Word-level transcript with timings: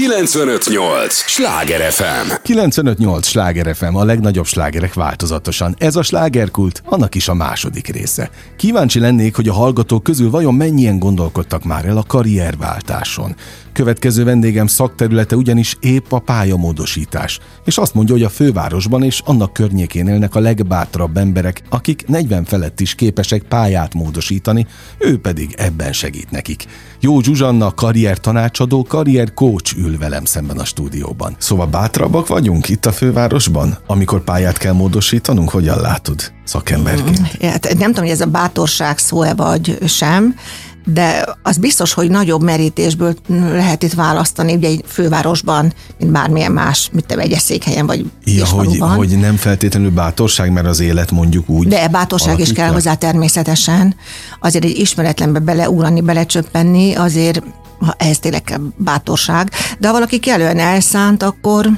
958! 0.00 1.14
Sláger 1.14 1.92
FM! 1.92 2.32
958! 2.42 3.26
Sláger 3.26 3.76
FM, 3.76 3.94
a 3.94 4.04
legnagyobb 4.04 4.46
slágerek 4.46 4.94
változatosan. 4.94 5.74
Ez 5.78 5.96
a 5.96 6.02
slágerkult, 6.02 6.82
annak 6.84 7.14
is 7.14 7.28
a 7.28 7.34
második 7.34 7.88
része. 7.88 8.30
Kíváncsi 8.56 8.98
lennék, 8.98 9.36
hogy 9.36 9.48
a 9.48 9.52
hallgatók 9.52 10.02
közül 10.02 10.30
vajon 10.30 10.54
mennyien 10.54 10.98
gondolkodtak 10.98 11.64
már 11.64 11.84
el 11.84 11.96
a 11.96 12.04
karrierváltáson. 12.06 13.34
Következő 13.72 14.24
vendégem 14.24 14.66
szakterülete 14.66 15.36
ugyanis 15.36 15.76
épp 15.80 16.12
a 16.12 16.18
pályamódosítás, 16.18 17.38
és 17.64 17.78
azt 17.78 17.94
mondja, 17.94 18.14
hogy 18.14 18.24
a 18.24 18.28
fővárosban 18.28 19.02
és 19.02 19.20
annak 19.24 19.52
környékén 19.52 20.08
élnek 20.08 20.34
a 20.34 20.40
legbátrabb 20.40 21.16
emberek, 21.16 21.62
akik 21.68 22.06
40 22.06 22.44
felett 22.44 22.80
is 22.80 22.94
képesek 22.94 23.42
pályát 23.42 23.94
módosítani, 23.94 24.66
ő 24.98 25.18
pedig 25.18 25.54
ebben 25.56 25.92
segít 25.92 26.30
nekik. 26.30 26.64
Jó 27.02 27.20
Zsuzsanna, 27.20 27.74
karrier 27.74 28.18
tanácsadó, 28.18 28.82
karrier 28.82 29.34
coach 29.34 29.76
ül 29.76 29.98
velem 29.98 30.24
szemben 30.24 30.58
a 30.58 30.64
stúdióban. 30.64 31.34
Szóval 31.38 31.66
bátrabbak 31.66 32.26
vagyunk 32.26 32.68
itt 32.68 32.86
a 32.86 32.92
fővárosban, 32.92 33.78
amikor 33.86 34.24
pályát 34.24 34.58
kell 34.58 34.72
módosítanunk, 34.72 35.50
hogyan 35.50 35.80
látod 35.80 36.32
szakemberként? 36.44 37.20
Mm, 37.20 37.48
hát 37.48 37.64
nem 37.78 37.88
tudom, 37.88 38.04
hogy 38.04 38.12
ez 38.12 38.20
a 38.20 38.26
bátorság 38.26 38.98
szó-e 38.98 39.34
vagy 39.34 39.78
sem, 39.86 40.34
de 40.84 41.36
az 41.42 41.56
biztos, 41.56 41.92
hogy 41.92 42.10
nagyobb 42.10 42.42
merítésből 42.42 43.14
lehet 43.52 43.82
itt 43.82 43.92
választani, 43.92 44.54
ugye 44.54 44.68
egy 44.68 44.84
fővárosban, 44.86 45.72
mint 45.98 46.10
bármilyen 46.10 46.52
más, 46.52 46.90
mint 46.92 47.12
egy 47.12 47.38
székhelyen 47.38 47.86
vagy 47.86 48.04
Ja, 48.24 48.46
hogy, 48.46 48.78
hogy 48.78 49.18
nem 49.18 49.36
feltétlenül 49.36 49.90
bátorság, 49.90 50.52
mert 50.52 50.66
az 50.66 50.80
élet 50.80 51.10
mondjuk 51.10 51.48
úgy. 51.48 51.68
De 51.68 51.88
bátorság 51.88 52.38
is 52.38 52.52
kell 52.52 52.72
hozzá 52.72 52.94
természetesen. 52.94 53.94
Azért 54.40 54.64
egy 54.64 54.78
ismeretlenbe 54.78 55.38
beleugrani, 55.38 56.00
belecsöppenni, 56.00 56.94
azért 56.94 57.42
ha 57.78 57.94
ez 57.98 58.18
tényleg 58.18 58.42
kell 58.42 58.60
bátorság. 58.76 59.50
De 59.78 59.86
ha 59.86 59.92
valaki 59.92 60.18
kellően 60.18 60.58
elszánt, 60.58 61.22
akkor, 61.22 61.70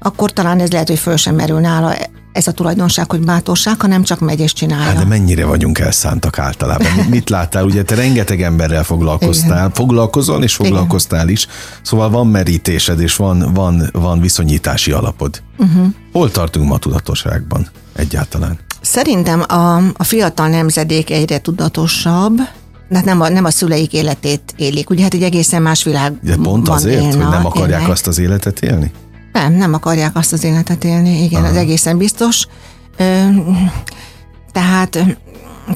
akkor 0.00 0.32
talán 0.32 0.60
ez 0.60 0.70
lehet, 0.70 0.88
hogy 0.88 0.98
föl 0.98 1.16
sem 1.16 1.34
merül 1.34 1.60
nála 1.60 1.94
ez 2.32 2.46
a 2.46 2.52
tulajdonság, 2.52 3.10
hogy 3.10 3.24
bátorság, 3.24 3.80
hanem 3.80 4.02
csak 4.02 4.20
megy 4.20 4.40
és 4.40 4.52
csinálja. 4.52 4.84
Hát 4.84 4.96
de 4.96 5.04
mennyire 5.04 5.44
vagyunk 5.44 5.78
elszántak 5.78 6.38
általában? 6.38 6.92
Mit 7.10 7.30
láttál? 7.30 7.64
Ugye 7.64 7.82
te 7.82 7.94
rengeteg 7.94 8.42
emberrel 8.42 8.84
foglalkoztál, 8.84 9.58
Igen. 9.58 9.70
foglalkozol 9.72 10.42
és 10.42 10.54
foglalkoztál 10.54 11.22
Igen. 11.22 11.32
is, 11.32 11.46
szóval 11.82 12.10
van 12.10 12.26
merítésed 12.26 13.00
és 13.00 13.16
van, 13.16 13.50
van, 13.54 13.88
van 13.92 14.20
viszonyítási 14.20 14.92
alapod. 14.92 15.42
Uh-huh. 15.58 15.86
Hol 16.12 16.30
tartunk 16.30 16.68
ma 16.68 16.78
tudatosságban 16.78 17.68
egyáltalán? 17.92 18.58
Szerintem 18.80 19.44
a, 19.48 19.76
a 19.76 20.04
fiatal 20.04 20.48
nemzedék 20.48 21.10
egyre 21.10 21.38
tudatosabb, 21.40 22.38
Hát 22.92 23.04
nem 23.04 23.20
a, 23.20 23.28
nem 23.28 23.44
a 23.44 23.50
szüleik 23.50 23.92
életét 23.92 24.54
élik. 24.56 24.90
Ugye 24.90 25.02
hát 25.02 25.14
egy 25.14 25.22
egészen 25.22 25.62
más 25.62 25.84
világ. 25.84 26.18
De 26.22 26.36
pont 26.42 26.68
azért, 26.68 27.04
hogy 27.04 27.18
nem 27.18 27.46
akarják 27.46 27.80
élnek. 27.80 27.92
azt 27.92 28.06
az 28.06 28.18
életet 28.18 28.60
élni? 28.60 28.92
Nem, 29.32 29.52
nem 29.52 29.74
akarják 29.74 30.16
azt 30.16 30.32
az 30.32 30.44
életet 30.44 30.84
élni, 30.84 31.22
igen, 31.22 31.42
Aha. 31.42 31.50
az 31.50 31.56
egészen 31.56 31.98
biztos. 31.98 32.46
Ö, 32.96 33.24
tehát, 34.52 34.90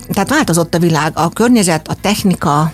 tehát 0.08 0.30
változott 0.30 0.74
a 0.74 0.78
világ, 0.78 1.12
a 1.14 1.28
környezet, 1.28 1.88
a 1.88 1.94
technika, 1.94 2.72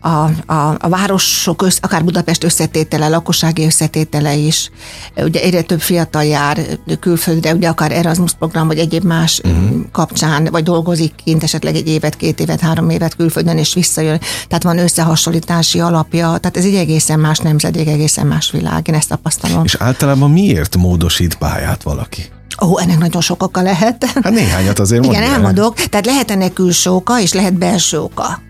a, 0.00 0.08
a, 0.52 0.76
a 0.78 0.88
városok, 0.88 1.62
össz, 1.62 1.78
akár 1.80 2.04
Budapest 2.04 2.44
összetétele, 2.44 3.08
lakossági 3.08 3.64
összetétele 3.64 4.34
is. 4.34 4.70
Ugye 5.16 5.40
egyre 5.40 5.62
több 5.62 5.80
fiatal 5.80 6.24
jár 6.24 6.60
külföldre, 7.00 7.54
ugye 7.54 7.68
akár 7.68 7.92
Erasmus 7.92 8.32
program, 8.32 8.66
vagy 8.66 8.78
egyéb 8.78 9.04
más 9.04 9.40
uh-huh. 9.44 9.80
kapcsán, 9.92 10.48
vagy 10.50 10.62
dolgozik 10.62 11.14
kint 11.24 11.42
esetleg 11.42 11.76
egy 11.76 11.88
évet, 11.88 12.16
két 12.16 12.40
évet, 12.40 12.60
három 12.60 12.90
évet 12.90 13.16
külföldön, 13.16 13.58
és 13.58 13.74
visszajön. 13.74 14.20
Tehát 14.48 14.62
van 14.62 14.78
összehasonlítási 14.78 15.80
alapja, 15.80 16.26
tehát 16.26 16.56
ez 16.56 16.64
egy 16.64 16.74
egészen 16.74 17.18
más 17.18 17.38
nemzedék, 17.38 17.88
egészen 17.88 18.26
más 18.26 18.50
világ, 18.50 18.88
én 18.88 18.94
ezt 18.94 19.08
tapasztalom. 19.08 19.64
És 19.64 19.74
általában 19.74 20.30
miért 20.30 20.76
módosít 20.76 21.34
pályát 21.34 21.82
valaki? 21.82 22.22
Ó, 22.62 22.78
ennek 22.78 22.98
nagyon 22.98 23.20
sok 23.22 23.42
oka 23.42 23.62
lehet. 23.62 24.04
Hát 24.04 24.32
néhányat 24.32 24.78
azért 24.78 25.04
Igen, 25.06 25.22
elmondok. 25.22 25.74
Tehát 25.74 26.06
lehet 26.06 26.30
ennek 26.30 26.52
külső 26.52 26.90
oka, 26.90 27.20
és 27.20 27.32
lehet 27.32 27.54
belső 27.54 28.00
oka. 28.00 28.46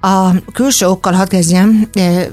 A 0.00 0.30
külső 0.52 0.86
okkal 0.86 1.12
hadd 1.12 1.28
kezdjem, 1.28 1.88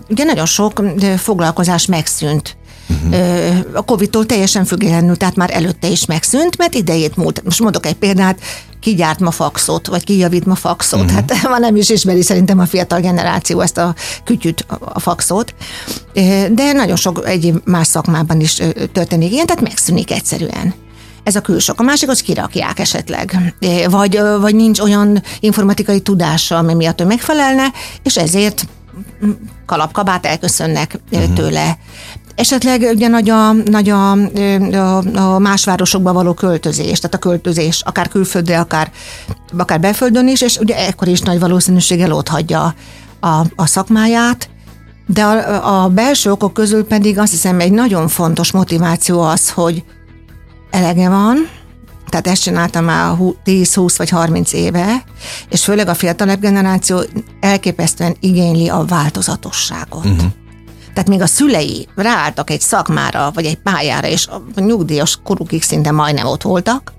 ugye 0.10 0.24
nagyon 0.24 0.46
sok 0.46 0.82
foglalkozás 1.18 1.86
megszűnt. 1.86 2.58
Uh-huh. 2.90 3.66
A 3.74 3.82
Covid-tól 3.82 4.26
teljesen 4.26 4.66
függetlenül, 4.66 5.18
tehát 5.18 5.36
már 5.36 5.50
előtte 5.54 5.88
is 5.88 6.06
megszűnt, 6.06 6.58
mert 6.58 6.74
idejét 6.74 7.16
múlt. 7.16 7.44
Most 7.44 7.60
mondok 7.60 7.86
egy 7.86 7.96
példát, 7.96 8.40
ki 8.80 8.94
gyárt 8.96 9.20
ma 9.20 9.32
faxot, 9.32 9.88
vagy 9.88 10.04
ki 10.04 10.18
javít 10.18 10.46
ma 10.46 10.56
faxot. 10.56 11.02
Uh-huh. 11.02 11.16
Hát 11.16 11.42
ma 11.52 11.58
nem 11.58 11.76
is 11.76 11.90
ismeri 11.90 12.22
szerintem 12.22 12.60
a 12.60 12.66
fiatal 12.66 13.00
generáció 13.00 13.60
ezt 13.60 13.78
a 13.78 13.96
kütyüt, 14.24 14.66
a 14.80 15.00
faxot. 15.00 15.54
De 16.52 16.72
nagyon 16.74 16.96
sok 16.96 17.28
egyéb 17.28 17.58
más 17.64 17.88
szakmában 17.88 18.40
is 18.40 18.62
történik 18.92 19.32
ilyen, 19.32 19.46
tehát 19.46 19.62
megszűnik 19.62 20.12
egyszerűen. 20.12 20.74
Ez 21.26 21.36
a 21.36 21.42
külsok. 21.42 21.80
A 21.80 21.84
másik 21.84 22.10
az 22.10 22.22
kirakják 22.22 22.80
esetleg, 22.80 23.54
vagy, 23.90 24.20
vagy 24.40 24.56
nincs 24.56 24.80
olyan 24.80 25.24
informatikai 25.40 26.00
tudása, 26.02 26.58
ami 26.58 26.74
miatt 26.74 27.02
ő 27.02 27.06
megfelelne, 27.06 27.72
és 28.04 28.18
ezért 28.18 28.68
kalapkabát 29.66 30.26
elköszönnek 30.26 31.00
uh-huh. 31.12 31.34
tőle. 31.34 31.78
Esetleg 32.36 32.82
ugye 32.82 33.08
nagy, 33.08 33.30
a, 33.30 33.52
nagy 33.52 33.90
a, 33.90 34.12
a, 34.12 34.98
a 35.16 35.40
más 35.40 35.66
városokba 35.66 36.14
való 36.14 36.34
költözés, 36.34 37.00
tehát 37.00 37.14
a 37.16 37.18
költözés, 37.18 37.82
akár 37.86 38.08
külföldre, 38.08 38.60
akár, 38.60 38.92
akár 39.58 39.80
belföldön 39.80 40.28
is, 40.28 40.42
és 40.42 40.58
ugye 40.58 40.78
ekkor 40.88 41.08
is 41.08 41.22
nagy 41.22 41.40
valószínűséggel 41.40 42.12
ott 42.12 42.28
hagyja 42.28 42.76
a, 43.20 43.46
a 43.56 43.66
szakmáját, 43.66 44.50
de 45.08 45.24
a, 45.24 45.84
a 45.84 45.90
belső 45.90 46.32
okok 46.32 46.54
közül 46.54 46.86
pedig 46.86 47.20
azt 47.20 47.32
hiszem 47.32 47.60
egy 47.60 47.72
nagyon 47.72 48.08
fontos 48.08 48.52
motiváció 48.52 49.22
az, 49.22 49.50
hogy 49.50 49.84
elege 50.70 51.10
van, 51.10 51.50
tehát 52.10 52.28
ezt 52.28 52.42
csináltam 52.42 52.86
már 52.86 53.16
10-20 53.46 53.94
vagy 53.98 54.10
30 54.10 54.54
éve, 54.54 55.04
és 55.50 55.64
főleg 55.64 55.88
a 55.88 55.94
fiatalabb 55.94 56.40
generáció 56.40 57.02
elképesztően 57.40 58.16
igényli 58.20 58.70
a 58.70 58.86
változatosságot. 58.86 60.06
Uh-huh. 60.06 60.32
Tehát 60.94 61.10
még 61.10 61.22
a 61.22 61.28
szülei 61.28 61.88
ráálltak 61.96 62.50
egy 62.50 62.62
szakmára, 62.62 63.32
vagy 63.34 63.46
egy 63.46 63.56
pályára, 63.56 64.08
és 64.08 64.28
a 64.28 64.60
nyugdíjas 64.62 65.20
korukig 65.24 65.64
szinte 65.64 65.92
majdnem 65.92 66.26
ott 66.26 66.42
voltak, 66.42 66.94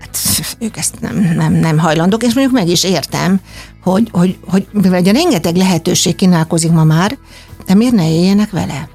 hát 0.00 0.18
ők 0.58 0.76
ezt 0.76 1.00
nem, 1.00 1.32
nem, 1.36 1.52
nem 1.52 1.78
hajlandók, 1.78 2.22
és 2.22 2.34
mondjuk 2.34 2.56
meg 2.56 2.68
is 2.68 2.84
értem, 2.84 3.40
hogy, 3.82 4.08
hogy, 4.12 4.38
hogy 4.48 4.66
mivel 4.72 5.00
ugye 5.00 5.12
rengeteg 5.12 5.56
lehetőség 5.56 6.14
kínálkozik 6.14 6.70
ma 6.70 6.84
már, 6.84 7.18
de 7.66 7.74
miért 7.74 7.94
ne 7.94 8.10
éljenek 8.10 8.50
vele? 8.50 8.88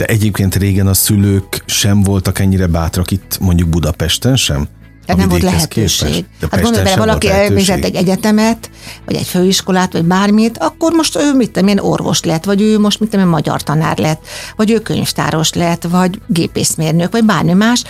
De 0.00 0.06
egyébként 0.06 0.54
régen 0.54 0.86
a 0.86 0.94
szülők 0.94 1.62
sem 1.66 2.02
voltak 2.02 2.38
ennyire 2.38 2.66
bátrak 2.66 3.10
itt 3.10 3.38
mondjuk 3.40 3.68
Budapesten 3.68 4.36
sem? 4.36 4.68
Tehát 5.06 5.20
nem 5.20 5.28
volt 5.28 5.42
lehetőség. 5.42 6.24
Hát 6.50 6.60
gondolj 6.62 6.84
bele, 6.84 6.96
valaki 6.96 7.30
elvégzett 7.30 7.84
egy 7.84 7.94
egyetemet, 7.94 8.70
vagy 9.06 9.14
egy 9.14 9.26
főiskolát, 9.26 9.92
vagy 9.92 10.04
bármit, 10.04 10.58
akkor 10.58 10.92
most 10.92 11.16
ő 11.16 11.34
mit 11.34 11.50
tudom 11.50 11.68
én 11.68 11.78
orvos 11.78 12.22
lett, 12.22 12.44
vagy 12.44 12.60
ő 12.60 12.78
most 12.78 13.00
mit 13.00 13.10
tudom 13.10 13.24
én 13.24 13.30
magyar 13.30 13.62
tanár 13.62 13.98
lett, 13.98 14.26
vagy 14.56 14.70
ő 14.70 14.78
könyvtáros 14.78 15.52
lett, 15.52 15.82
vagy 15.82 16.20
gépészmérnök, 16.26 17.12
vagy 17.12 17.24
bármi 17.24 17.52
más. 17.52 17.84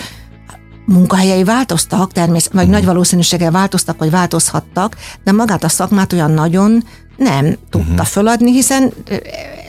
Munkahelyei 0.87 1.44
változtak, 1.44 2.12
természetesen, 2.12 2.56
vagy 2.56 2.65
hmm. 2.65 2.75
nagy 2.75 2.84
valószínűséggel 2.84 3.50
változtak, 3.50 3.99
vagy 3.99 4.10
változhattak, 4.10 4.97
de 5.25 5.32
magát 5.32 5.65
a 5.65 5.69
szakmát 5.69 6.12
olyan 6.12 6.31
nagyon 6.31 6.84
nem 7.20 7.56
tudta 7.70 7.92
uh-huh. 7.92 8.06
föladni, 8.06 8.53
hiszen 8.53 8.92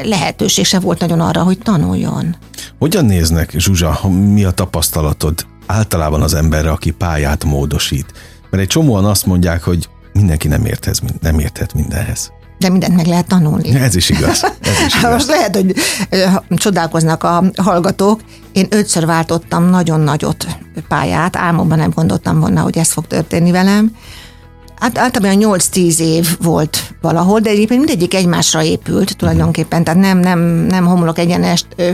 lehetőség 0.03 0.66
se 0.66 0.79
volt 0.79 1.00
nagyon 1.00 1.19
arra, 1.19 1.44
hogy 1.44 1.57
tanuljon. 1.57 2.35
Hogyan 2.79 3.06
néznek, 3.06 3.53
Zsuzsa, 3.57 4.09
mi 4.09 4.44
a 4.44 4.51
tapasztalatod 4.51 5.45
általában 5.66 6.22
az 6.22 6.34
emberre, 6.34 6.72
aki 6.72 6.91
pályát 6.91 7.44
módosít? 7.44 8.06
Mert 8.50 8.63
egy 8.63 8.69
csomóan 8.69 9.06
azt 9.06 9.25
mondják, 9.25 9.63
hogy 9.63 9.89
mindenki 10.13 10.47
nem, 10.47 10.66
érthez, 10.66 11.01
nem 11.22 11.39
érthet 11.39 11.73
mindenhez. 11.73 12.31
De 12.57 12.69
mindent 12.69 12.95
meg 12.95 13.06
lehet 13.06 13.28
tanulni. 13.28 13.75
Ez 13.75 13.95
is 13.95 14.09
igaz. 14.09 14.44
Ez 14.62 14.85
is 14.85 14.95
igaz. 15.00 15.12
Most 15.12 15.28
lehet, 15.28 15.56
hogy 15.56 15.73
csodálkoznak 16.50 17.23
a 17.23 17.44
hallgatók. 17.56 18.22
Én 18.51 18.68
ötször 18.69 19.06
váltottam 19.06 19.63
nagyon 19.63 20.00
nagyot 20.00 20.47
pályát, 20.88 21.36
álmomban 21.36 21.77
nem 21.77 21.92
gondoltam 21.95 22.39
volna, 22.39 22.62
hogy 22.62 22.77
ez 22.77 22.92
fog 22.92 23.07
történni 23.07 23.51
velem. 23.51 23.95
Hát 24.81 24.98
általában 24.98 25.60
8-10 25.60 26.00
év 26.00 26.38
volt 26.39 26.94
valahol, 27.01 27.39
de 27.39 27.50
egyébként 27.50 27.80
mindegyik 27.80 28.13
egymásra 28.13 28.63
épült 28.63 29.18
tulajdonképpen, 29.18 29.83
tehát 29.83 30.00
nem, 30.00 30.18
nem, 30.18 30.39
nem 30.69 30.86
homlok 30.86 31.18
egyenest, 31.18 31.68
ö, 31.75 31.92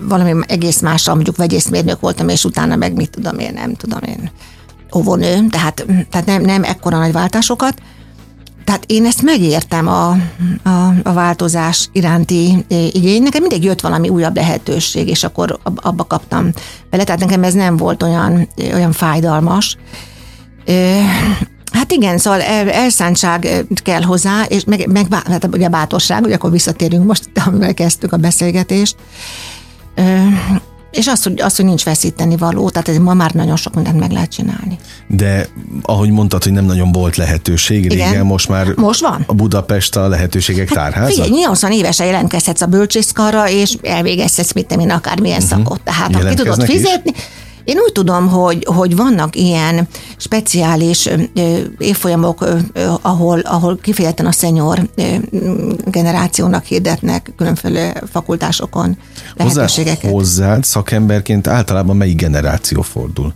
valami 0.00 0.32
egész 0.46 0.80
másra, 0.80 1.14
mondjuk 1.14 1.36
vegyészmérnök 1.36 2.00
voltam, 2.00 2.28
és 2.28 2.44
utána 2.44 2.76
meg 2.76 2.94
mit 2.94 3.10
tudom 3.10 3.38
én, 3.38 3.52
nem 3.54 3.74
tudom 3.74 4.00
én, 4.06 4.30
óvónő, 4.96 5.46
tehát, 5.50 5.86
tehát 6.10 6.26
nem, 6.26 6.42
nem 6.42 6.64
ekkora 6.64 6.98
nagy 6.98 7.12
váltásokat. 7.12 7.74
Tehát 8.64 8.84
én 8.86 9.06
ezt 9.06 9.22
megértem 9.22 9.88
a, 9.88 10.10
a, 10.62 10.94
a 11.02 11.12
változás 11.12 11.88
iránti 11.92 12.64
igény. 12.92 13.22
Nekem 13.22 13.40
mindig 13.40 13.64
jött 13.64 13.80
valami 13.80 14.08
újabb 14.08 14.36
lehetőség, 14.36 15.08
és 15.08 15.24
akkor 15.24 15.58
abba 15.74 16.04
kaptam 16.04 16.50
bele. 16.90 17.04
Tehát 17.04 17.20
nekem 17.20 17.42
ez 17.42 17.54
nem 17.54 17.76
volt 17.76 18.02
olyan, 18.02 18.48
olyan 18.74 18.92
fájdalmas. 18.92 19.76
Hát 21.72 21.92
igen, 21.92 22.18
szóval 22.18 22.40
el, 22.40 22.70
elszántság 22.70 23.64
kell 23.82 24.02
hozzá, 24.02 24.42
és 24.42 24.64
meg, 24.64 24.86
meg 24.86 25.06
hát 25.10 25.48
ugye 25.52 25.68
bátorság, 25.68 26.22
hogy 26.22 26.32
akkor 26.32 26.50
visszatérünk 26.50 27.06
most, 27.06 27.30
amivel 27.46 27.74
kezdtük 27.74 28.12
a 28.12 28.16
beszélgetést. 28.16 28.96
és 30.90 31.06
az 31.06 31.22
hogy, 31.22 31.40
az, 31.40 31.56
hogy 31.56 31.64
nincs 31.64 31.84
veszíteni 31.84 32.36
való, 32.36 32.70
tehát 32.70 32.88
ez 32.88 32.96
ma 32.96 33.14
már 33.14 33.32
nagyon 33.32 33.56
sok 33.56 33.74
mindent 33.74 33.98
meg 33.98 34.10
lehet 34.10 34.30
csinálni. 34.30 34.78
De 35.06 35.48
ahogy 35.82 36.10
mondtad, 36.10 36.42
hogy 36.42 36.52
nem 36.52 36.64
nagyon 36.64 36.92
volt 36.92 37.16
lehetőség, 37.16 37.84
Igen. 37.84 38.08
régen 38.08 38.26
most 38.26 38.48
már 38.48 38.66
most 38.76 39.00
van. 39.00 39.24
a 39.26 39.34
Budapest 39.34 39.96
a 39.96 40.08
lehetőségek 40.08 40.68
hát, 40.68 40.76
tárháza? 40.76 41.12
Figyelj, 41.12 41.30
80 41.30 41.72
évesen 41.72 42.06
jelentkezhetsz 42.06 42.60
a 42.60 42.66
bölcsészkarra, 42.66 43.48
és 43.48 43.76
elvégezhetsz 43.82 44.52
mit 44.52 44.72
én 44.72 44.90
akármilyen 44.90 45.42
uh-huh. 45.42 45.58
szakot. 45.58 45.80
Tehát 45.80 46.14
ha 46.14 46.28
ki 46.28 46.34
tudod 46.34 46.64
fizetni, 46.64 47.12
is? 47.14 47.22
Én 47.68 47.78
úgy 47.78 47.92
tudom, 47.92 48.28
hogy, 48.28 48.64
hogy 48.74 48.96
vannak 48.96 49.36
ilyen 49.36 49.88
speciális 50.16 51.08
évfolyamok, 51.78 52.44
ahol, 53.00 53.38
ahol 53.38 53.76
kifejezetten 53.76 54.26
a 54.26 54.32
szenyor 54.32 54.88
generációnak 55.84 56.64
hirdetnek 56.64 57.32
különféle 57.36 58.02
fakultásokon 58.10 58.96
lehetőségeket. 59.34 60.00
Hozzá, 60.00 60.12
hozzád 60.12 60.64
szakemberként 60.64 61.46
általában 61.46 61.96
melyik 61.96 62.16
generáció 62.16 62.82
fordul? 62.82 63.34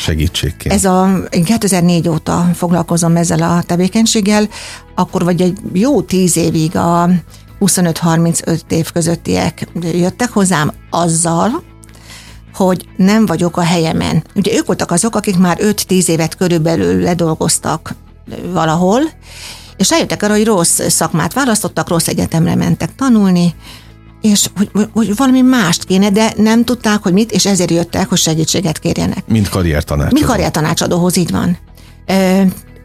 segítségként? 0.00 0.74
Ez 0.74 0.84
a, 0.84 1.08
én 1.30 1.44
2004 1.44 2.08
óta 2.08 2.50
foglalkozom 2.54 3.16
ezzel 3.16 3.42
a 3.42 3.62
tevékenységgel, 3.62 4.48
akkor 4.94 5.24
vagy 5.24 5.40
egy 5.40 5.58
jó 5.72 6.02
tíz 6.02 6.36
évig 6.36 6.76
a 6.76 7.08
25-35 7.60 8.60
év 8.68 8.92
közöttiek 8.92 9.68
jöttek 9.92 10.30
hozzám 10.30 10.72
azzal, 10.90 11.62
hogy 12.58 12.88
nem 12.96 13.26
vagyok 13.26 13.56
a 13.56 13.60
helyemen. 13.60 14.24
Ugye 14.34 14.54
ők 14.54 14.66
voltak 14.66 14.90
azok, 14.90 15.14
akik 15.14 15.38
már 15.38 15.58
5-10 15.60 16.08
évet 16.08 16.36
körülbelül 16.36 17.02
ledolgoztak 17.02 17.94
valahol, 18.52 19.00
és 19.76 19.92
eljöttek 19.92 20.22
arra, 20.22 20.32
hogy 20.32 20.44
rossz 20.44 20.80
szakmát 20.88 21.32
választottak, 21.32 21.88
rossz 21.88 22.06
egyetemre 22.06 22.54
mentek 22.54 22.94
tanulni, 22.94 23.54
és 24.20 24.46
hogy, 24.56 24.88
hogy 24.92 25.16
valami 25.16 25.40
mást 25.40 25.84
kéne, 25.84 26.10
de 26.10 26.32
nem 26.36 26.64
tudták, 26.64 27.02
hogy 27.02 27.12
mit, 27.12 27.32
és 27.32 27.46
ezért 27.46 27.70
jöttek, 27.70 28.08
hogy 28.08 28.18
segítséget 28.18 28.78
kérjenek. 28.78 29.26
Mint 29.26 29.48
karriertanácsadó. 29.48 30.14
Mint 30.14 30.26
karriertanácsadóhoz, 30.26 31.16
így 31.16 31.30
van. 31.30 31.58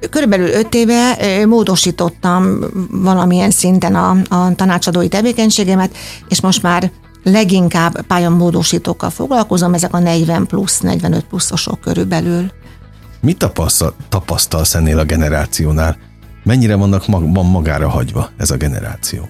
Körülbelül 0.10 0.48
öt 0.48 0.74
éve 0.74 1.18
módosítottam 1.46 2.60
valamilyen 2.90 3.52
szinten 3.52 3.96
a, 3.96 4.18
a 4.30 4.56
tanácsadói 4.56 5.08
tevékenységemet, 5.08 5.96
és 6.28 6.42
most 6.42 6.62
már 6.62 6.92
leginkább 7.24 8.02
pályamódosítókkal 8.02 9.10
foglalkozom, 9.10 9.74
ezek 9.74 9.94
a 9.94 10.00
40 10.00 10.46
plusz, 10.46 10.80
45 10.80 11.24
pluszosok 11.24 11.80
körülbelül. 11.80 12.52
Mit 13.22 13.38
tapasztal, 13.38 13.96
tapasztalsz 14.10 14.76
ennél 14.76 15.00
a 15.00 15.04
generációnál? 15.04 15.98
Mennyire 16.44 16.76
vannak 16.76 17.08
mag, 17.08 17.34
van 17.34 17.46
magára 17.46 17.90
hagyva 17.90 18.30
ez 18.38 18.52
a 18.52 18.56
generáció? 18.56 19.30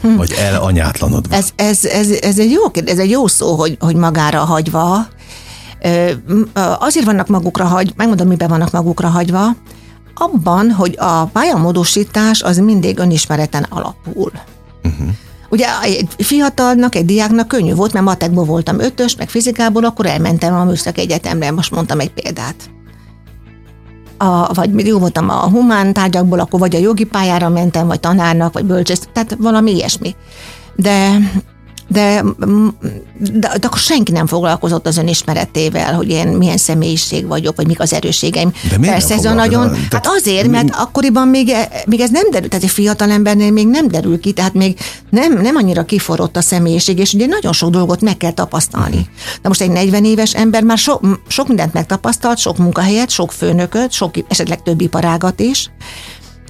Hm. 0.00 0.16
Vagy 0.16 0.32
elanyátlanodva? 0.38 1.34
Ez, 1.34 1.48
ez, 1.56 1.84
ez, 1.84 2.10
ez, 2.10 2.38
egy 2.38 2.50
jó, 2.50 2.62
ez 2.84 2.98
egy 2.98 3.10
jó 3.10 3.26
szó, 3.26 3.54
hogy, 3.54 3.76
hogy 3.80 3.96
magára 3.96 4.44
hagyva. 4.44 5.06
Azért 6.78 7.06
vannak 7.06 7.28
magukra 7.28 7.64
hagy, 7.64 7.92
megmondom, 7.96 8.28
miben 8.28 8.48
vannak 8.48 8.70
magukra 8.70 9.08
hagyva, 9.08 9.56
abban, 10.14 10.70
hogy 10.70 10.94
a 10.98 11.24
pályamódosítás 11.24 12.42
az 12.42 12.58
mindig 12.58 12.98
önismereten 12.98 13.66
alapul. 13.68 14.32
Uh-huh. 14.82 15.08
Ugye 15.50 15.66
egy 15.82 16.08
fiatalnak, 16.18 16.94
egy 16.94 17.04
diáknak 17.04 17.48
könnyű 17.48 17.74
volt, 17.74 17.92
mert 17.92 18.04
matekból 18.04 18.44
voltam 18.44 18.80
ötös, 18.80 19.16
meg 19.16 19.28
fizikából, 19.28 19.84
akkor 19.84 20.06
elmentem 20.06 20.54
a 20.54 20.64
Műszak 20.64 20.98
Egyetemre, 20.98 21.50
most 21.50 21.70
mondtam 21.70 22.00
egy 22.00 22.12
példát. 22.12 22.70
A, 24.18 24.54
vagy 24.54 24.86
jó 24.86 24.98
voltam 24.98 25.28
a 25.28 25.48
humán 25.48 25.92
tárgyakból, 25.92 26.40
akkor 26.40 26.60
vagy 26.60 26.76
a 26.76 26.78
jogi 26.78 27.04
pályára 27.04 27.48
mentem, 27.48 27.86
vagy 27.86 28.00
tanárnak, 28.00 28.52
vagy 28.52 28.64
bölcsész, 28.64 29.08
tehát 29.12 29.36
valami 29.38 29.74
ilyesmi. 29.74 30.14
De 30.76 31.18
de, 31.88 32.24
de, 33.18 33.58
de 33.58 33.66
akkor 33.66 33.78
senki 33.78 34.12
nem 34.12 34.26
foglalkozott 34.26 34.86
az 34.86 34.96
önismeretével, 34.96 35.94
hogy 35.94 36.08
én 36.08 36.26
milyen 36.26 36.56
személyiség 36.56 37.26
vagyok, 37.26 37.56
vagy 37.56 37.66
mik 37.66 37.80
az 37.80 37.92
erősségeim. 37.92 38.52
De 38.70 38.78
Persze 38.78 39.14
ez 39.14 39.24
a 39.24 39.34
nagyon, 39.34 39.76
hát 39.90 40.06
azért, 40.06 40.48
mert 40.48 40.68
akkoriban 40.72 41.28
még, 41.28 41.52
még 41.86 42.00
ez 42.00 42.10
nem 42.10 42.30
derül, 42.30 42.48
tehát 42.48 42.64
egy 42.64 42.70
fiatal 42.70 43.10
embernél 43.10 43.50
még 43.50 43.68
nem 43.68 43.88
derül 43.88 44.20
ki, 44.20 44.32
tehát 44.32 44.54
még 44.54 44.78
nem, 45.10 45.40
nem 45.40 45.56
annyira 45.56 45.84
kiforrott 45.84 46.36
a 46.36 46.40
személyiség, 46.40 46.98
és 46.98 47.12
ugye 47.12 47.26
nagyon 47.26 47.52
sok 47.52 47.70
dolgot 47.70 48.00
meg 48.00 48.16
kell 48.16 48.32
tapasztalni. 48.32 48.96
Uh-huh. 48.96 49.08
De 49.42 49.48
most 49.48 49.60
egy 49.60 49.70
40 49.70 50.04
éves 50.04 50.34
ember 50.34 50.62
már 50.62 50.78
so, 50.78 50.98
sok 51.28 51.48
mindent 51.48 51.72
megtapasztalt, 51.72 52.38
sok 52.38 52.56
munkahelyet, 52.56 53.10
sok 53.10 53.32
főnököt, 53.32 53.92
sok 53.92 54.14
esetleg 54.28 54.62
több 54.62 54.80
iparágat 54.80 55.40
is, 55.40 55.70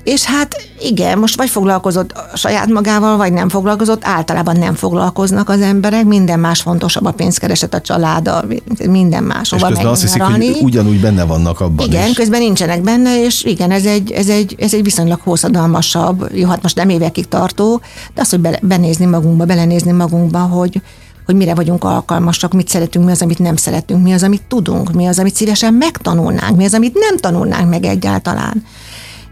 és 0.04 0.24
hát 0.24 0.56
igen, 0.80 1.18
most 1.18 1.36
vagy 1.36 1.50
foglalkozott 1.50 2.12
saját 2.34 2.66
magával, 2.66 3.16
vagy 3.16 3.32
nem 3.32 3.48
foglalkozott, 3.48 4.04
általában 4.04 4.56
nem 4.56 4.74
foglalkoznak 4.74 5.48
az 5.48 5.60
emberek, 5.60 6.04
minden 6.04 6.40
más 6.40 6.60
fontosabb, 6.60 7.04
a 7.04 7.10
pénzkereset, 7.10 7.74
a 7.74 7.80
család, 7.80 8.28
a, 8.28 8.44
minden 8.88 9.22
más. 9.22 9.52
És 9.52 9.62
közben 9.62 9.86
azt 9.86 10.02
hiszik, 10.02 10.22
hogy 10.22 10.58
ugyanúgy 10.60 11.00
benne 11.00 11.24
vannak 11.24 11.60
abban 11.60 11.86
Igen, 11.86 12.08
is. 12.08 12.16
közben 12.16 12.40
nincsenek 12.40 12.82
benne, 12.82 13.24
és 13.24 13.44
igen, 13.44 13.70
ez 13.70 13.84
egy, 13.84 14.10
ez 14.10 14.28
egy, 14.28 14.54
ez 14.58 14.74
egy 14.74 14.82
viszonylag 14.82 15.20
hosszadalmasabb, 15.20 16.28
jó, 16.32 16.48
hát 16.48 16.62
most 16.62 16.76
nem 16.76 16.88
évekig 16.88 17.28
tartó, 17.28 17.80
de 18.14 18.20
az, 18.20 18.30
hogy 18.30 18.40
bele, 18.40 18.58
benézni 18.62 19.04
magunkba, 19.04 19.44
belenézni 19.44 19.92
magunkba, 19.92 20.38
hogy, 20.38 20.80
hogy 21.26 21.36
mire 21.36 21.54
vagyunk 21.54 21.84
alkalmasak, 21.84 22.52
mit 22.52 22.68
szeretünk, 22.68 23.04
mi 23.04 23.10
az, 23.10 23.22
amit 23.22 23.38
nem 23.38 23.56
szeretünk, 23.56 24.02
mi 24.02 24.12
az, 24.12 24.22
amit 24.22 24.42
tudunk, 24.48 24.92
mi 24.92 25.06
az, 25.06 25.18
amit 25.18 25.34
szívesen 25.34 25.74
megtanulnánk, 25.74 26.56
mi 26.56 26.64
az, 26.64 26.74
amit 26.74 26.94
nem 26.94 27.16
tanulnánk 27.16 27.68
meg 27.68 27.84
egyáltalán 27.84 28.64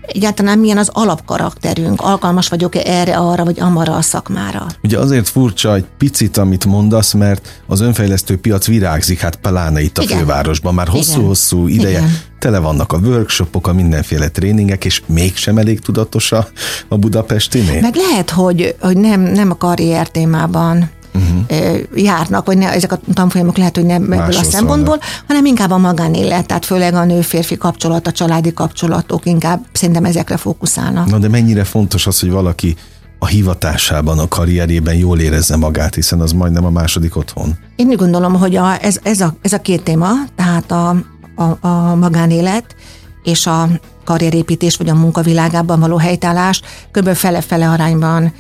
egyáltalán 0.07 0.59
milyen 0.59 0.79
az 0.79 0.91
alapkarakterünk, 0.93 2.01
alkalmas 2.01 2.49
vagyok-e 2.49 2.81
erre, 2.85 3.17
arra, 3.17 3.45
vagy 3.45 3.61
amarra 3.61 3.97
a 3.97 4.03
szakmára. 4.03 4.67
Ugye 4.83 4.99
azért 4.99 5.29
furcsa 5.29 5.75
egy 5.75 5.87
picit, 5.99 6.37
amit 6.37 6.65
mondasz, 6.65 7.13
mert 7.13 7.63
az 7.67 7.81
önfejlesztő 7.81 8.39
piac 8.39 8.67
virágzik, 8.67 9.21
hát 9.21 9.37
pláne 9.37 9.81
itt 9.81 9.99
a 9.99 10.03
Igen. 10.03 10.19
fővárosban, 10.19 10.75
már 10.75 10.89
hosszú-hosszú 10.89 11.67
ideje. 11.67 11.99
Igen. 11.99 12.19
Tele 12.39 12.59
vannak 12.59 12.93
a 12.93 12.97
workshopok, 12.97 13.67
a 13.67 13.73
mindenféle 13.73 14.29
tréningek, 14.29 14.85
és 14.85 15.03
mégsem 15.07 15.59
elég 15.59 15.81
tudatos 15.81 16.33
a, 16.33 16.49
a 16.89 16.97
budapestinél? 16.97 17.81
Meg 17.81 17.95
lehet, 17.95 18.31
hogy, 18.31 18.75
hogy 18.81 18.97
nem, 18.97 19.21
nem 19.21 19.51
a 19.51 19.57
karrier 19.57 20.09
témában 20.09 20.91
uh-huh. 21.17 21.81
járnak, 21.95 22.47
vagy 22.47 22.59
ne, 22.59 22.73
ezek 22.73 22.93
a 22.93 22.99
tanfolyamok 23.13 23.57
lehet, 23.57 23.77
hogy 23.77 23.87
nem 23.87 24.13
ebből 24.13 24.37
a 24.37 24.43
szempontból, 24.43 24.99
hanem 25.27 25.45
inkább 25.45 25.71
a 25.71 25.79
magánélet, 25.79 26.47
tehát 26.47 26.65
főleg 26.65 26.95
a 26.95 27.05
nő-férfi 27.05 27.57
kapcsolat, 27.57 28.07
a 28.07 28.13
családi 28.13 28.53
kapcsolatok, 28.53 29.27
inkább 29.27 29.67
szerintem 29.73 30.05
ezekre 30.05 30.37
fókuszálnak. 30.37 31.11
Na 31.11 31.19
de 31.19 31.29
mennyire 31.29 31.65
fontos 31.65 32.07
az, 32.07 32.21
hogy 32.21 32.31
valaki 32.31 32.77
a 33.19 33.27
hivatásában, 33.27 34.19
a 34.19 34.29
karrierében 34.29 34.95
jól 34.95 35.21
érezze 35.21 35.57
magát, 35.57 35.95
hiszen 35.95 36.21
az 36.21 36.33
majdnem 36.33 36.65
a 36.65 36.71
második 36.71 37.17
otthon. 37.17 37.59
Én 37.77 37.87
úgy 37.87 37.97
gondolom, 37.97 38.35
hogy 38.35 38.57
a, 38.57 38.83
ez, 38.83 38.99
ez, 39.03 39.21
a, 39.21 39.35
ez 39.43 39.53
a 39.53 39.61
két 39.61 39.83
téma, 39.83 40.09
tehát 40.37 40.71
a, 40.73 40.89
a, 41.37 41.67
a 41.67 41.95
magánélet 41.95 42.75
és 43.23 43.47
a 43.47 43.69
karrierépítés 44.05 44.77
vagy 44.77 44.89
a 44.89 44.95
munkavilágában 44.95 45.81
való 45.81 45.97
helytállás 45.97 46.63
kb. 46.93 47.09
fele-fele 47.09 47.69
arányban 47.69 48.33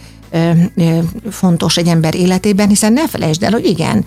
fontos 1.30 1.76
egy 1.76 1.86
ember 1.86 2.14
életében, 2.14 2.68
hiszen 2.68 2.92
ne 2.92 3.08
felejtsd 3.08 3.42
el, 3.42 3.50
hogy 3.50 3.64
igen, 3.64 4.04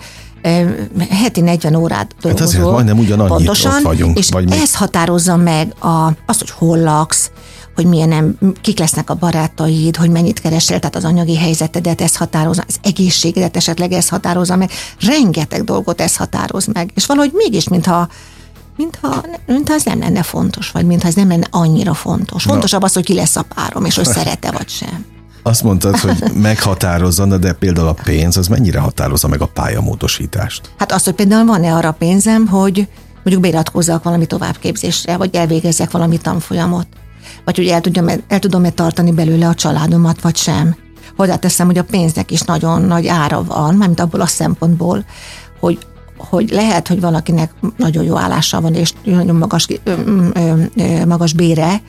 heti 1.10 1.40
40 1.40 1.74
órát 1.74 2.14
dolgozol. 2.20 2.46
Hát 2.46 2.54
azért 2.54 2.70
majdnem 2.70 2.98
ugyanannyit 2.98 3.32
pontosan, 3.32 3.74
ott 3.74 3.82
vagyunk. 3.82 4.18
És 4.18 4.28
vagy 4.30 4.52
ez 4.52 4.74
határozza 4.74 5.36
meg 5.36 5.74
a, 5.78 6.06
azt, 6.26 6.38
hogy 6.38 6.50
hol 6.50 6.78
laksz, 6.78 7.30
hogy 7.74 7.86
milyen, 7.86 8.38
kik 8.60 8.78
lesznek 8.78 9.10
a 9.10 9.14
barátaid, 9.14 9.96
hogy 9.96 10.10
mennyit 10.10 10.40
keresel, 10.40 10.78
tehát 10.78 10.96
az 10.96 11.04
anyagi 11.04 11.36
helyzetedet 11.36 12.00
ez 12.00 12.16
határozza, 12.16 12.64
az 12.68 12.78
egészségedet 12.82 13.56
esetleg 13.56 13.92
ez 13.92 14.08
határozza 14.08 14.56
meg, 14.56 14.70
rengeteg 15.00 15.64
dolgot 15.64 16.00
ez 16.00 16.16
határoz 16.16 16.66
meg. 16.66 16.90
És 16.94 17.06
valahogy 17.06 17.32
mégis, 17.34 17.68
mintha 17.68 18.08
mintha, 18.76 19.24
mintha 19.46 19.74
ez 19.74 19.84
nem 19.84 19.98
lenne 19.98 20.22
fontos, 20.22 20.70
vagy 20.70 20.86
mintha 20.86 21.08
ez 21.08 21.14
nem 21.14 21.28
lenne 21.28 21.46
annyira 21.50 21.94
fontos. 21.94 22.42
Fontosabb 22.42 22.82
az, 22.82 22.92
hogy 22.92 23.04
ki 23.04 23.14
lesz 23.14 23.36
a 23.36 23.44
párom, 23.54 23.84
és 23.84 23.96
hogy 23.96 24.04
szerete 24.04 24.50
vagy 24.50 24.68
sem. 24.68 25.04
Azt 25.42 25.62
mondtad, 25.62 25.96
hogy 25.96 26.22
meghatározza, 26.34 27.26
de 27.38 27.52
például 27.52 27.88
a 27.88 27.96
pénz, 28.04 28.36
az 28.36 28.48
mennyire 28.48 28.78
határozza 28.78 29.28
meg 29.28 29.40
a 29.40 29.46
pályamódosítást? 29.46 30.70
Hát 30.78 30.92
azt, 30.92 31.04
hogy 31.04 31.14
például 31.14 31.44
van-e 31.44 31.74
arra 31.74 31.92
pénzem, 31.92 32.46
hogy 32.46 32.88
mondjuk 33.14 33.40
beiratkozzak 33.40 34.02
valami 34.02 34.26
továbbképzésre, 34.26 35.16
vagy 35.16 35.34
elvégezzek 35.34 35.90
valami 35.90 36.18
tanfolyamot, 36.18 36.86
vagy 37.44 37.56
hogy 37.56 37.66
el, 37.66 37.80
tudjam, 37.80 38.08
el 38.28 38.38
tudom-e 38.38 38.70
tartani 38.70 39.12
belőle 39.12 39.48
a 39.48 39.54
családomat, 39.54 40.20
vagy 40.20 40.36
sem. 40.36 40.76
Hozzáteszem, 41.16 41.66
hogy 41.66 41.78
a 41.78 41.84
pénznek 41.84 42.30
is 42.30 42.40
nagyon 42.40 42.82
nagy 42.82 43.06
ára 43.06 43.44
van, 43.44 43.74
mármint 43.74 44.00
abból 44.00 44.20
a 44.20 44.26
szempontból, 44.26 45.04
hogy 45.60 45.78
hogy 46.28 46.50
lehet, 46.50 46.88
hogy 46.88 47.00
valakinek 47.00 47.52
nagyon 47.76 48.04
jó 48.04 48.16
állása 48.16 48.60
van, 48.60 48.74
és 48.74 48.92
nagyon 49.04 49.36
magas, 49.36 49.66
magas 51.06 51.32
bére, 51.32 51.82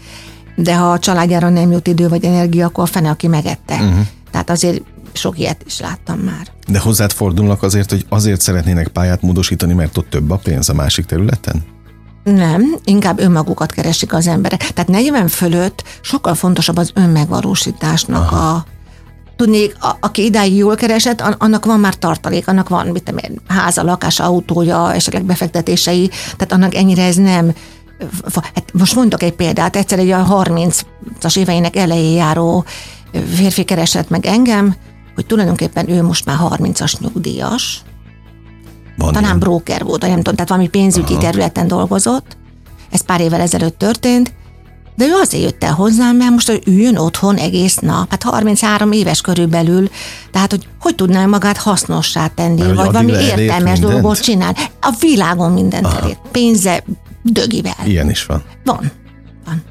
de 0.62 0.76
ha 0.76 0.92
a 0.92 1.00
családjára 1.00 1.50
nem 1.50 1.72
jut 1.72 1.88
idő 1.88 2.08
vagy 2.08 2.26
energia, 2.26 2.66
akkor 2.66 2.84
a 2.84 2.88
fene, 2.88 3.10
aki 3.10 3.28
megette. 3.28 3.74
Uh-huh. 3.76 4.06
Tehát 4.32 4.50
azért 4.50 4.82
sok 5.14 5.40
ilyet 5.40 5.62
is 5.66 5.80
láttam 5.80 6.20
már. 6.20 6.48
De 6.68 6.80
hozzád 6.80 7.12
fordulnak 7.12 7.64
azért, 7.64 7.90
hogy 7.90 8.06
azért 8.10 8.42
szeretnének 8.42 8.88
pályát 8.88 9.22
módosítani, 9.22 9.74
mert 9.74 9.98
ott 9.98 10.10
több 10.10 10.30
a 10.30 10.38
pénz 10.38 10.70
a 10.70 10.74
másik 10.74 11.06
területen? 11.06 11.64
Nem, 12.24 12.76
inkább 12.84 13.20
önmagukat 13.20 13.72
keresik 13.72 14.14
az 14.14 14.28
emberek. 14.28 14.72
Tehát 14.72 14.90
40 14.90 15.28
fölött 15.28 15.84
sokkal 16.02 16.36
fontosabb 16.36 16.78
az 16.78 16.92
önmegvalósításnak 16.94 18.32
Aha. 18.32 18.50
a 18.50 18.66
tudnék, 19.36 19.76
a, 19.80 19.98
aki 20.00 20.24
idáig 20.24 20.56
jól 20.56 20.76
keresett, 20.76 21.22
annak 21.22 21.66
van 21.66 21.80
már 21.80 21.96
tartalék, 21.96 22.48
annak 22.48 22.70
van 22.70 22.88
mit 22.88 23.04
tudom, 23.04 23.22
háza, 23.48 23.84
lakás, 23.84 24.20
autója, 24.20 24.94
esetleg 24.94 25.24
befektetései, 25.24 26.10
tehát 26.24 26.52
annak 26.52 26.76
ennyire 26.76 27.04
ez 27.04 27.16
nem 27.16 27.54
Hát 28.34 28.74
most 28.74 28.96
mondok 28.96 29.24
egy 29.24 29.34
példát, 29.34 29.76
egyszer 29.76 30.00
egy 30.00 30.10
a 30.10 30.44
30-as 30.44 31.38
éveinek 31.38 31.76
elején 31.76 32.16
járó 32.16 32.66
férfi 33.36 33.64
keresett 33.64 34.10
meg 34.10 34.26
engem, 34.26 34.76
hogy 35.16 35.26
tulajdonképpen 35.26 35.90
ő 35.90 36.04
most 36.04 36.26
már 36.26 36.38
30-as 36.42 37.00
nyugdíjas, 37.00 37.82
van 38.98 39.08
talán 39.08 39.24
ilyen. 39.24 39.40
broker 39.40 39.84
volt, 39.84 40.02
nem 40.02 40.16
tudom, 40.16 40.34
tehát 40.34 40.50
valami 40.50 40.68
pénzügyi 40.68 41.14
Aha. 41.14 41.22
területen 41.22 41.68
dolgozott, 41.68 42.38
ez 42.92 43.02
pár 43.02 43.22
évvel 43.22 43.42
ezelőtt 43.42 43.78
történt, 43.78 44.34
de 44.96 45.06
ő 45.06 45.12
azért 45.22 45.44
jött 45.44 45.64
el 45.64 45.74
hozzám, 45.74 46.16
mert 46.16 46.32
most 46.32 46.50
hogy 46.50 46.62
üljön 46.66 46.98
otthon 46.98 47.36
egész 47.36 47.78
nap, 47.78 48.10
hát 48.10 48.24
33 48.24 48.92
éves 48.92 49.22
körülbelül, 49.22 49.90
tehát 50.32 50.52
hogy 50.52 50.68
hogy 50.80 50.96
tudná 50.96 51.26
magát 51.26 51.58
hasznossá 51.58 52.28
tenni, 52.28 52.62
mert, 52.62 52.76
vagy 52.76 52.92
valami 52.92 53.12
értelmes 53.12 53.80
mindent? 53.80 54.02
dolgot 54.02 54.22
csinál. 54.22 54.56
A 54.82 54.94
világon 55.00 55.52
mindent 55.52 55.86
elért. 55.86 56.20
Pénze, 56.32 56.84
dögivel. 57.24 57.76
Ilyen 57.86 58.10
is 58.10 58.26
van. 58.26 58.44
Van. 58.64 58.92
Van. 59.46 59.64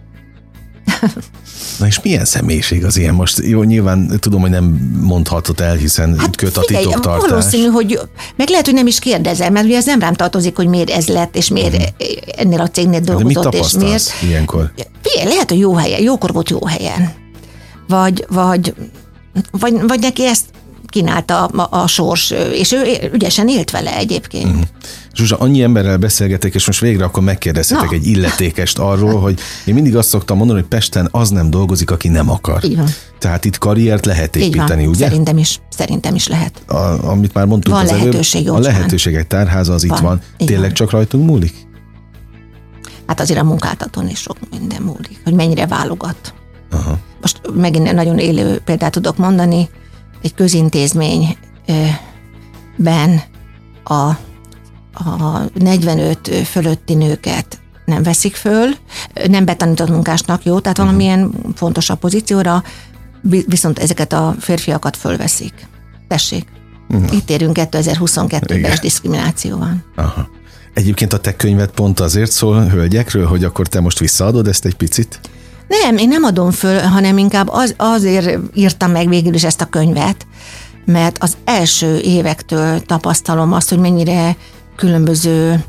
Na 1.79 1.87
és 1.87 2.01
milyen 2.03 2.25
személyiség 2.25 2.85
az 2.85 2.97
ilyen 2.97 3.15
most? 3.15 3.39
Jó, 3.43 3.63
nyilván 3.63 4.19
tudom, 4.19 4.41
hogy 4.41 4.51
nem 4.51 4.65
mondhatod 5.01 5.61
el, 5.61 5.75
hiszen 5.75 6.19
hát 6.19 6.37
köt 6.37 6.57
a 6.57 6.63
figyelj, 6.67 6.85
titoktartás. 6.85 7.29
Valószínű, 7.29 7.67
hogy 7.67 8.01
meg 8.37 8.49
lehet, 8.49 8.65
hogy 8.65 8.75
nem 8.75 8.87
is 8.87 8.99
kérdezem, 8.99 9.53
mert 9.53 9.67
ugye 9.67 9.77
ez 9.77 9.85
nem 9.85 10.01
rám 10.01 10.15
tartozik, 10.15 10.57
hogy 10.57 10.67
miért 10.67 10.91
ez 10.91 11.07
lett, 11.07 11.37
és 11.37 11.49
miért 11.49 11.75
uh-huh. 11.75 11.89
ennél 12.37 12.61
a 12.61 12.69
cégnél 12.69 13.01
dolgozott, 13.01 13.55
és 13.55 13.73
miért. 13.73 14.13
ilyenkor? 14.23 14.73
Figyelj, 15.03 15.29
lehet, 15.29 15.49
hogy 15.49 15.59
jó 15.59 15.75
helyen, 15.75 16.03
jókor 16.03 16.33
volt 16.33 16.51
jó 16.51 16.67
helyen. 16.67 17.13
Vagy, 17.89 18.25
vagy, 18.29 18.75
vagy, 19.51 19.81
vagy 19.87 20.01
neki 20.01 20.27
ezt 20.27 20.45
kínálta 20.87 21.45
a, 21.45 21.81
a 21.83 21.87
sors, 21.87 22.31
és 22.53 22.73
ő 22.73 23.11
ügyesen 23.13 23.49
élt 23.49 23.71
vele 23.71 23.97
egyébként. 23.97 24.47
Uh-huh. 24.47 24.63
Zsuzsa, 25.15 25.37
annyi 25.37 25.63
emberrel 25.63 25.97
beszélgetek, 25.97 26.55
és 26.55 26.67
most 26.67 26.81
végre 26.81 27.05
akkor 27.05 27.23
megkérdezhetek 27.23 27.93
egy 27.93 28.07
illetékest 28.07 28.79
arról, 28.79 29.21
hogy 29.21 29.41
én 29.65 29.75
mindig 29.75 29.97
azt 29.97 30.09
szoktam 30.09 30.37
mondani, 30.37 30.61
hogy 30.61 30.69
Pesten 30.69 31.09
az 31.11 31.31
nem 31.31 31.51
dolgozik, 31.51 31.91
aki 31.91 32.09
nem 32.09 32.31
akar. 32.31 32.63
Van. 32.77 32.89
Tehát 33.19 33.45
itt 33.45 33.59
karriert 33.59 34.07
lehet 34.07 34.37
építeni, 34.37 34.87
ugye? 34.87 35.05
Szerintem 35.05 35.39
is, 35.39 35.61
szerintem 35.69 36.15
is 36.15 36.29
lehet. 36.29 36.63
A, 36.67 37.09
amit 37.09 37.35
már 37.35 37.47
mondtuk 37.47 37.73
van 37.73 37.83
az 37.83 37.91
lehetőség 37.91 38.47
előbb, 38.47 38.57
a 38.57 38.61
lehetőségek 38.61 39.27
tárháza 39.27 39.75
az 39.75 39.87
van. 39.87 39.97
itt 39.97 40.03
van. 40.03 40.21
Így 40.39 40.47
Tényleg 40.47 40.73
csak 40.73 40.91
rajtunk 40.91 41.27
múlik? 41.27 41.55
Hát 43.07 43.21
azért 43.21 43.41
a 43.41 43.45
munkáltatón 43.45 44.09
is 44.09 44.19
sok 44.19 44.37
minden 44.51 44.83
múlik, 44.83 45.21
hogy 45.25 45.35
mennyire 45.35 45.67
válogat. 45.67 46.35
Aha. 46.71 46.99
Most 47.21 47.41
megint 47.55 47.93
nagyon 47.93 48.19
élő 48.19 48.61
példát 48.65 48.93
tudok 48.93 49.17
mondani, 49.17 49.69
egy 50.23 50.35
közintézményben 50.35 51.37
a, 53.85 54.11
a 54.93 55.41
45 55.55 56.31
fölötti 56.45 56.95
nőket 56.95 57.61
nem 57.85 58.03
veszik 58.03 58.35
föl, 58.35 58.69
nem 59.29 59.45
betanított 59.45 59.89
munkásnak, 59.89 60.45
jó, 60.45 60.61
tehát 60.61 60.79
mhm. 60.79 60.87
valamilyen 60.87 61.33
fontosabb 61.55 61.99
pozícióra, 61.99 62.63
viszont 63.47 63.79
ezeket 63.79 64.13
a 64.13 64.35
férfiakat 64.39 64.97
fölveszik. 64.97 65.69
Tessék. 66.09 66.47
Uh-huh. 66.89 67.15
Itt 67.15 67.31
érünk 67.31 67.57
2022-ben, 67.61 68.71
és 68.71 68.79
diszkrimináció 68.79 69.59
van. 69.59 69.85
Aha. 69.97 70.29
Egyébként 70.75 71.13
a 71.13 71.19
te 71.19 71.37
könyved 71.37 71.71
pont 71.71 72.01
azért 72.01 72.31
szól 72.31 72.65
hölgyekről, 72.65 73.27
hogy 73.27 73.45
akkor 73.45 73.67
te 73.67 73.81
most 73.81 73.99
visszaadod 73.99 74.49
ezt 74.49 74.65
egy 74.65 74.75
picit? 74.75 75.21
Nem, 75.69 75.97
én 75.97 76.09
nem 76.09 76.23
adom 76.23 76.51
föl, 76.51 76.81
hanem 76.81 77.19
inkább 77.19 77.49
az, 77.49 77.75
azért 77.77 78.39
írtam 78.55 78.91
meg 78.91 79.09
végül 79.09 79.35
is 79.35 79.45
ezt 79.45 79.61
a 79.61 79.65
könyvet, 79.65 80.27
mert 80.85 81.23
az 81.23 81.37
első 81.45 81.99
évektől 81.99 82.81
tapasztalom 82.81 83.53
azt, 83.53 83.69
hogy 83.69 83.79
mennyire 83.79 84.37
különböző, 84.81 85.65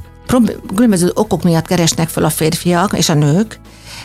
különböző 0.76 1.12
okok 1.14 1.44
miatt 1.44 1.66
keresnek 1.68 2.10
fel 2.10 2.24
a 2.24 2.30
férfiak 2.30 2.98
és 2.98 3.10
a 3.10 3.14
nők, 3.14 3.60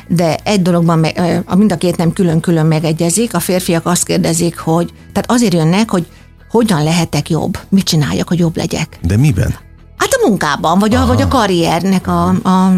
de 0.09 0.37
egy 0.43 0.63
dologban 0.63 1.05
a 1.45 1.55
mind 1.55 1.73
a 1.73 1.77
két 1.77 1.97
nem 1.97 2.13
külön-külön 2.13 2.67
megegyezik, 2.67 3.35
a 3.35 3.41
férfiak 3.41 3.87
azt 3.87 4.05
kérdezik, 4.05 4.59
hogy, 4.59 4.93
tehát 5.13 5.31
azért 5.31 5.55
jönnek, 5.55 5.91
hogy 5.91 6.07
hogyan 6.51 6.83
lehetek 6.83 7.31
jobb, 7.31 7.59
mit 7.69 7.85
csináljak, 7.85 8.29
hogy 8.29 8.39
jobb 8.39 8.57
legyek. 8.57 8.99
De 9.03 9.17
miben? 9.17 9.55
Hát 9.97 10.13
a 10.13 10.27
munkában, 10.29 10.79
vagy 10.79 10.95
a, 10.95 11.07
vagy 11.07 11.23
a 11.23 11.29
karriernek 11.29 12.07
a, 12.07 12.35
a, 12.43 12.73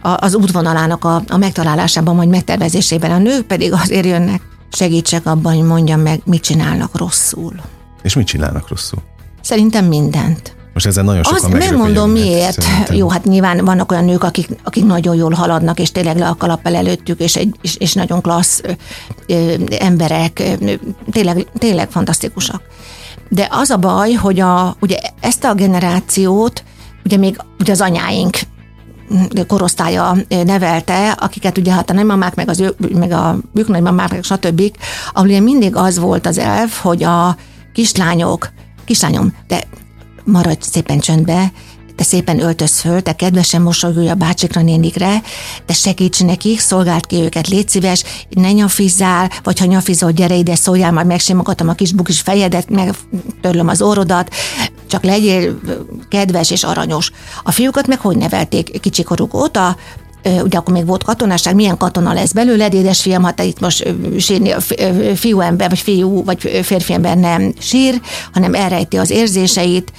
a, 0.00 0.16
az 0.18 0.34
útvonalának 0.34 1.04
a, 1.04 1.22
a 1.28 1.36
megtalálásában, 1.36 2.16
vagy 2.16 2.28
megtervezésében. 2.28 3.10
A 3.10 3.18
nők 3.18 3.46
pedig 3.46 3.72
azért 3.72 4.06
jönnek, 4.06 4.42
segítsek 4.70 5.26
abban, 5.26 5.54
hogy 5.54 5.64
mondjam 5.64 6.00
meg, 6.00 6.20
mit 6.24 6.42
csinálnak 6.42 6.98
rosszul. 6.98 7.54
És 8.02 8.14
mit 8.14 8.26
csinálnak 8.26 8.68
rosszul? 8.68 9.02
Szerintem 9.42 9.84
mindent. 9.84 10.55
Most 10.76 10.88
ezen 10.88 11.04
nagyon 11.04 11.22
sokan 11.22 11.50
nem 11.50 11.76
mondom 11.76 12.10
miért. 12.10 12.62
Szerintem. 12.62 12.96
Jó, 12.96 13.08
hát 13.08 13.24
nyilván 13.24 13.64
vannak 13.64 13.92
olyan 13.92 14.04
nők, 14.04 14.24
akik, 14.24 14.48
akik 14.64 14.84
nagyon 14.84 15.14
jól 15.14 15.32
haladnak, 15.32 15.78
és 15.78 15.92
tényleg 15.92 16.18
le 16.18 16.28
a 16.28 16.34
kalappal 16.34 16.74
előttük, 16.74 17.20
és, 17.20 17.36
egy, 17.36 17.54
és, 17.60 17.76
és 17.76 17.92
nagyon 17.92 18.20
klassz 18.20 18.60
ö, 19.26 19.54
emberek, 19.78 20.56
ö, 20.60 20.72
tényleg, 21.10 21.46
tényleg 21.58 21.90
fantasztikusak. 21.90 22.62
De 23.28 23.48
az 23.50 23.70
a 23.70 23.76
baj, 23.76 24.12
hogy 24.12 24.40
a, 24.40 24.76
ugye 24.80 24.98
ezt 25.20 25.44
a 25.44 25.54
generációt, 25.54 26.64
ugye 27.04 27.16
még 27.16 27.36
ugye 27.60 27.72
az 27.72 27.80
anyáink 27.80 28.38
korosztálya 29.46 30.16
nevelte, 30.28 31.10
akiket 31.10 31.58
ugye 31.58 31.72
hát 31.72 31.90
a 31.90 31.92
nagymamák, 31.92 32.34
meg, 32.34 32.48
az 32.48 32.60
ő, 32.60 32.74
meg 32.92 33.12
a 33.12 33.36
ők 33.54 33.68
nagymamák, 33.68 34.10
meg 34.10 34.22
stb., 34.22 34.62
ahol 35.12 35.28
ugye 35.28 35.40
mindig 35.40 35.76
az 35.76 35.98
volt 35.98 36.26
az 36.26 36.38
elv, 36.38 36.70
hogy 36.72 37.02
a 37.02 37.36
kislányok, 37.72 38.50
kislányom, 38.84 39.34
de 39.46 39.62
maradj 40.26 40.66
szépen 40.70 40.98
csöndbe, 40.98 41.52
te 41.96 42.04
szépen 42.04 42.40
öltöz 42.40 42.80
föl, 42.80 43.02
te 43.02 43.12
kedvesen 43.12 43.62
mosolygulj 43.62 44.08
a 44.08 44.14
bácsikra, 44.14 44.62
nénikre, 44.62 45.22
te 45.66 45.72
segíts 45.72 46.22
nekik, 46.22 46.60
szolgáld 46.60 47.06
ki 47.06 47.16
őket, 47.16 47.48
légy 47.48 47.68
szíves, 47.68 48.02
ne 48.30 48.52
nyafizzál, 48.52 49.30
vagy 49.42 49.58
ha 49.58 49.64
nyafizol, 49.64 50.10
gyere 50.10 50.34
ide, 50.34 50.54
szóljál, 50.54 50.92
majd 50.92 51.06
megsimogatom 51.06 51.68
a 51.68 51.72
kis 51.72 51.92
bukis 51.92 52.20
fejedet, 52.20 52.70
megtörlöm 52.70 53.68
az 53.68 53.82
orrodat, 53.82 54.34
csak 54.86 55.04
legyél 55.04 55.60
kedves 56.08 56.50
és 56.50 56.64
aranyos. 56.64 57.10
A 57.42 57.50
fiúkat 57.50 57.86
meg 57.86 58.00
hogy 58.00 58.16
nevelték 58.16 58.80
kicsikoruk 58.80 59.34
óta, 59.34 59.76
ugye 60.42 60.58
akkor 60.58 60.74
még 60.74 60.86
volt 60.86 61.04
katonaság, 61.04 61.54
milyen 61.54 61.76
katona 61.76 62.12
lesz 62.12 62.32
belőled, 62.32 62.74
édesfiam, 62.74 63.22
ha 63.22 63.34
te 63.34 63.44
itt 63.44 63.60
most 63.60 63.88
sírni, 64.18 64.54
fiú 65.14 65.40
ember, 65.40 65.68
vagy 65.68 65.78
fiú, 65.78 66.24
vagy 66.24 66.60
férfi 66.62 66.92
ember 66.92 67.16
nem 67.16 67.52
sír, 67.58 68.00
hanem 68.32 68.54
elrejti 68.54 68.96
az 68.96 69.10
érzéseit, 69.10 69.92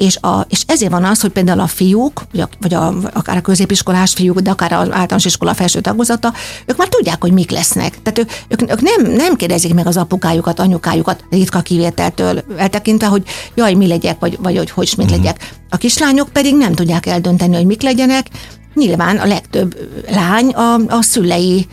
és 0.00 0.16
a, 0.16 0.46
és 0.48 0.62
ezért 0.66 0.90
van 0.90 1.04
az, 1.04 1.20
hogy 1.20 1.30
például 1.30 1.60
a 1.60 1.66
fiúk, 1.66 2.22
vagy, 2.32 2.40
a, 2.40 2.48
vagy 2.60 2.74
a, 2.74 2.94
akár 3.12 3.36
a 3.36 3.40
középiskolás 3.40 4.12
fiúk, 4.12 4.38
de 4.38 4.50
akár 4.50 4.72
az 4.72 4.78
általános 4.78 5.24
iskola 5.24 5.54
felső 5.54 5.80
tagozata, 5.80 6.32
ők 6.66 6.76
már 6.76 6.88
tudják, 6.88 7.20
hogy 7.20 7.32
mik 7.32 7.50
lesznek. 7.50 8.02
Tehát 8.02 8.18
ők, 8.18 8.30
ők, 8.48 8.70
ők 8.70 8.80
nem, 8.80 9.12
nem 9.12 9.34
kérdezik 9.36 9.74
meg 9.74 9.86
az 9.86 9.96
apukájukat, 9.96 10.60
anyukájukat 10.60 11.24
ritka 11.30 11.60
kivételtől 11.60 12.44
eltekintve, 12.56 13.06
hogy 13.06 13.22
jaj, 13.54 13.74
mi 13.74 13.86
legyek, 13.86 14.18
vagy, 14.18 14.38
vagy 14.42 14.56
hogy 14.56 14.70
hogy 14.70 14.92
mit 14.96 15.06
uh-huh. 15.06 15.24
legyek. 15.24 15.54
A 15.68 15.76
kislányok 15.76 16.28
pedig 16.28 16.56
nem 16.56 16.74
tudják 16.74 17.06
eldönteni, 17.06 17.56
hogy 17.56 17.66
mik 17.66 17.82
legyenek. 17.82 18.26
Nyilván 18.74 19.16
a 19.16 19.26
legtöbb 19.26 19.76
lány 20.10 20.48
a, 20.48 20.74
a 20.74 21.02
szülei 21.02 21.66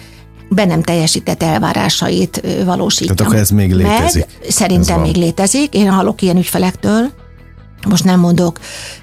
be 0.49 0.65
nem 0.65 0.83
teljesített 0.83 1.43
elvárásait 1.43 2.41
valósítja. 2.65 3.13
Tehát 3.15 3.31
akkor 3.31 3.41
ez 3.41 3.49
még 3.49 3.73
létezik? 3.73 4.25
Meg, 4.41 4.51
szerintem 4.51 5.01
még 5.01 5.15
létezik. 5.15 5.73
Én 5.73 5.91
hallok 5.91 6.21
ilyen 6.21 6.37
ügyfelektől, 6.37 7.11
most 7.87 8.03
nem 8.03 8.19
mondok 8.19 8.59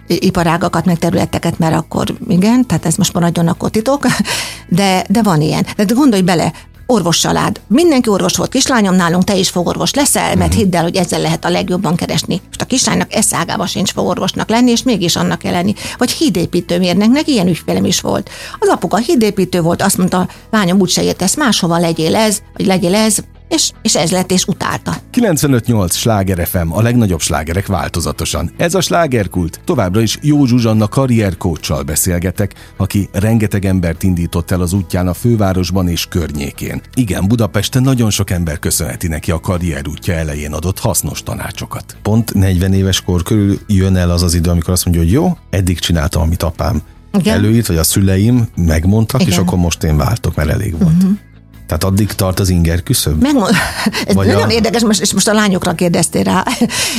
iparágakat, 0.06 0.84
meg 0.84 0.98
területeket, 0.98 1.58
mert 1.58 1.74
akkor 1.74 2.14
igen, 2.28 2.66
tehát 2.66 2.86
ez 2.86 2.94
most 2.94 3.12
maradjon 3.12 3.48
akkor 3.48 3.70
titok, 3.70 4.06
de, 4.68 5.04
de 5.08 5.22
van 5.22 5.40
ilyen. 5.40 5.66
De 5.76 5.84
gondolj 5.94 6.22
bele, 6.22 6.52
orvos 6.86 7.18
család. 7.18 7.60
Mindenki 7.66 8.08
orvos 8.08 8.36
volt 8.36 8.50
kislányom, 8.50 8.94
nálunk 8.94 9.24
te 9.24 9.36
is 9.36 9.48
fogorvos 9.50 9.94
leszel, 9.94 10.34
mert 10.34 10.50
mhm. 10.50 10.58
hidd 10.58 10.76
el, 10.76 10.82
hogy 10.82 10.96
ezzel 10.96 11.20
lehet 11.20 11.44
a 11.44 11.48
legjobban 11.48 11.96
keresni. 11.96 12.40
Most 12.46 12.60
a 12.60 12.64
kislánynak 12.64 13.14
eszágába 13.14 13.66
sincs 13.66 13.92
fogorvosnak 13.92 14.48
lenni, 14.48 14.70
és 14.70 14.82
mégis 14.82 15.16
annak 15.16 15.38
kell 15.38 15.52
lenni. 15.52 15.74
Vagy 15.98 16.10
hídépítőmérneknek 16.10 17.28
ilyen 17.28 17.48
ügyfelem 17.48 17.84
is 17.84 18.00
volt. 18.00 18.30
Az 18.58 18.68
apuka 18.68 18.96
hídépítő 18.96 19.60
volt, 19.60 19.82
azt 19.82 19.98
mondta, 19.98 20.28
lányom 20.50 20.80
úgyse 20.80 21.02
értesz, 21.02 21.36
máshova 21.36 21.78
legyél 21.78 22.16
ez, 22.16 22.42
vagy 22.56 22.66
legyél 22.66 22.94
ez, 22.94 23.18
és, 23.48 23.70
és 23.82 23.96
ez 23.96 24.10
lett, 24.10 24.30
és 24.30 24.46
utálta. 24.46 24.96
95.8 25.12 25.92
Sláger 25.92 26.46
FM, 26.46 26.70
a 26.70 26.82
legnagyobb 26.82 27.20
slágerek 27.20 27.66
változatosan. 27.66 28.50
Ez 28.56 28.74
a 28.74 28.80
slágerkult. 28.80 29.60
Továbbra 29.64 30.00
is 30.00 30.18
Jó 30.22 30.46
Zsuzsanna 30.46 30.88
karrierkócsal 30.88 31.82
beszélgetek, 31.82 32.54
aki 32.76 33.08
rengeteg 33.12 33.64
embert 33.64 34.02
indított 34.02 34.50
el 34.50 34.60
az 34.60 34.72
útján 34.72 35.08
a 35.08 35.14
fővárosban 35.14 35.88
és 35.88 36.06
környékén. 36.06 36.82
Igen, 36.94 37.28
Budapesten 37.28 37.82
nagyon 37.82 38.10
sok 38.10 38.30
ember 38.30 38.58
köszönheti 38.58 39.08
neki 39.08 39.30
a 39.30 39.40
karrier 39.40 39.88
útja 39.88 40.14
elején 40.14 40.52
adott 40.52 40.78
hasznos 40.78 41.22
tanácsokat. 41.22 41.96
Pont 42.02 42.34
40 42.34 42.72
éves 42.72 43.00
kor 43.00 43.22
körül 43.22 43.58
jön 43.66 43.96
el 43.96 44.10
az 44.10 44.22
az 44.22 44.34
idő, 44.34 44.50
amikor 44.50 44.72
azt 44.72 44.84
mondja, 44.84 45.02
hogy 45.02 45.12
jó, 45.12 45.36
eddig 45.50 45.78
csináltam, 45.78 46.22
amit 46.22 46.42
apám 46.42 46.82
Igen. 47.18 47.34
előírt, 47.34 47.66
vagy 47.66 47.76
a 47.76 47.84
szüleim 47.84 48.48
megmondtak, 48.56 49.20
Igen. 49.20 49.32
és 49.32 49.38
akkor 49.38 49.58
most 49.58 49.82
én 49.82 49.96
váltok, 49.96 50.34
mert 50.34 50.50
elég 50.50 50.78
volt. 50.78 50.94
Uh-huh. 50.94 51.18
Tehát 51.66 51.84
addig 51.84 52.12
tart 52.12 52.40
az 52.40 52.48
inger 52.48 52.82
küszöb? 52.82 53.22
Megmond, 53.22 53.54
ez 54.06 54.14
Vagy 54.14 54.26
nagyon 54.26 54.42
a- 54.48 54.52
érdekes, 54.52 54.82
most, 54.82 55.00
és 55.00 55.12
most 55.12 55.28
a 55.28 55.32
lányokra 55.32 55.72
kérdeztél 55.72 56.22
rá. 56.22 56.44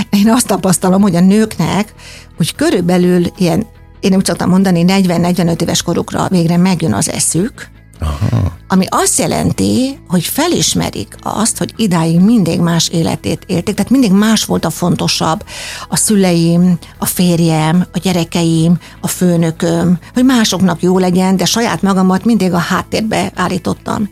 Én 0.09 0.29
azt 0.31 0.47
tapasztalom, 0.47 1.01
hogy 1.01 1.15
a 1.15 1.19
nőknek, 1.19 1.93
hogy 2.37 2.55
körülbelül 2.55 3.25
ilyen, 3.37 3.65
én 3.99 4.09
nem 4.09 4.23
szoktam 4.23 4.49
mondani, 4.49 4.83
40-45 4.87 5.61
éves 5.61 5.81
korukra 5.81 6.27
végre 6.29 6.57
megjön 6.57 6.93
az 6.93 7.09
eszük, 7.09 7.67
Aha. 7.99 8.51
ami 8.67 8.85
azt 8.89 9.19
jelenti, 9.19 9.99
hogy 10.07 10.23
felismerik 10.23 11.15
azt, 11.21 11.57
hogy 11.57 11.73
idáig 11.75 12.19
mindig 12.19 12.59
más 12.59 12.87
életét 12.87 13.43
élték, 13.45 13.75
tehát 13.75 13.91
mindig 13.91 14.11
más 14.11 14.45
volt 14.45 14.65
a 14.65 14.69
fontosabb. 14.69 15.43
A 15.89 15.95
szüleim, 15.95 16.77
a 16.97 17.05
férjem, 17.05 17.85
a 17.93 17.97
gyerekeim, 17.99 18.77
a 19.01 19.07
főnököm, 19.07 19.99
hogy 20.13 20.25
másoknak 20.25 20.81
jó 20.81 20.97
legyen, 20.97 21.37
de 21.37 21.45
saját 21.45 21.81
magamat 21.81 22.25
mindig 22.25 22.53
a 22.53 22.57
háttérbe 22.57 23.31
állítottam. 23.35 24.09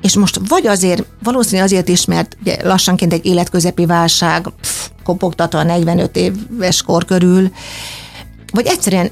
És 0.00 0.16
most 0.16 0.40
vagy 0.48 0.66
azért, 0.66 1.04
valószínűleg 1.22 1.64
azért 1.64 1.88
is, 1.88 2.04
mert 2.04 2.36
ugye 2.40 2.56
lassanként 2.62 3.12
egy 3.12 3.26
életközepi 3.26 3.86
válság, 3.86 4.48
pff, 4.60 4.88
kopogtatva 5.04 5.58
a 5.58 5.62
45 5.62 6.16
éves 6.16 6.82
kor 6.82 7.04
körül, 7.04 7.50
vagy 8.52 8.66
egyszerűen 8.66 9.10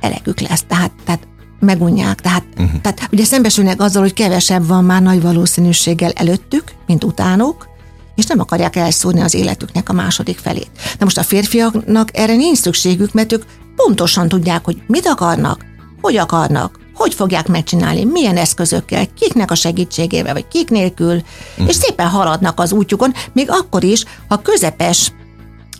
elegük 0.00 0.40
lesz, 0.40 0.64
tehát, 0.68 0.92
tehát 1.04 1.28
megunják. 1.60 2.20
Tehát, 2.20 2.44
uh-huh. 2.50 2.80
tehát 2.80 3.08
ugye 3.12 3.24
szembesülnek 3.24 3.80
azzal, 3.80 4.02
hogy 4.02 4.12
kevesebb 4.12 4.66
van 4.66 4.84
már 4.84 5.02
nagy 5.02 5.22
valószínűséggel 5.22 6.10
előttük, 6.10 6.64
mint 6.86 7.04
utánuk, 7.04 7.68
és 8.14 8.26
nem 8.26 8.40
akarják 8.40 8.76
elszúrni 8.76 9.20
az 9.20 9.34
életüknek 9.34 9.88
a 9.88 9.92
második 9.92 10.38
felét. 10.38 10.70
De 10.98 11.04
most 11.04 11.18
a 11.18 11.22
férfiaknak 11.22 12.08
erre 12.12 12.36
nincs 12.36 12.58
szükségük, 12.58 13.12
mert 13.12 13.32
ők 13.32 13.42
pontosan 13.76 14.28
tudják, 14.28 14.64
hogy 14.64 14.82
mit 14.86 15.06
akarnak, 15.06 15.64
hogy 16.00 16.16
akarnak, 16.16 16.79
hogy 17.00 17.14
fogják 17.14 17.48
megcsinálni, 17.48 18.04
milyen 18.04 18.36
eszközökkel, 18.36 19.06
kiknek 19.18 19.50
a 19.50 19.54
segítségével, 19.54 20.32
vagy 20.32 20.48
kik 20.48 20.70
nélkül, 20.70 21.14
uh-huh. 21.14 21.68
és 21.68 21.74
szépen 21.74 22.08
haladnak 22.08 22.60
az 22.60 22.72
útjukon, 22.72 23.14
még 23.32 23.50
akkor 23.50 23.84
is, 23.84 24.04
ha 24.28 24.42
közepes 24.42 25.12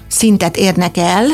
szintet 0.08 0.56
érnek 0.56 0.96
el, 0.96 1.26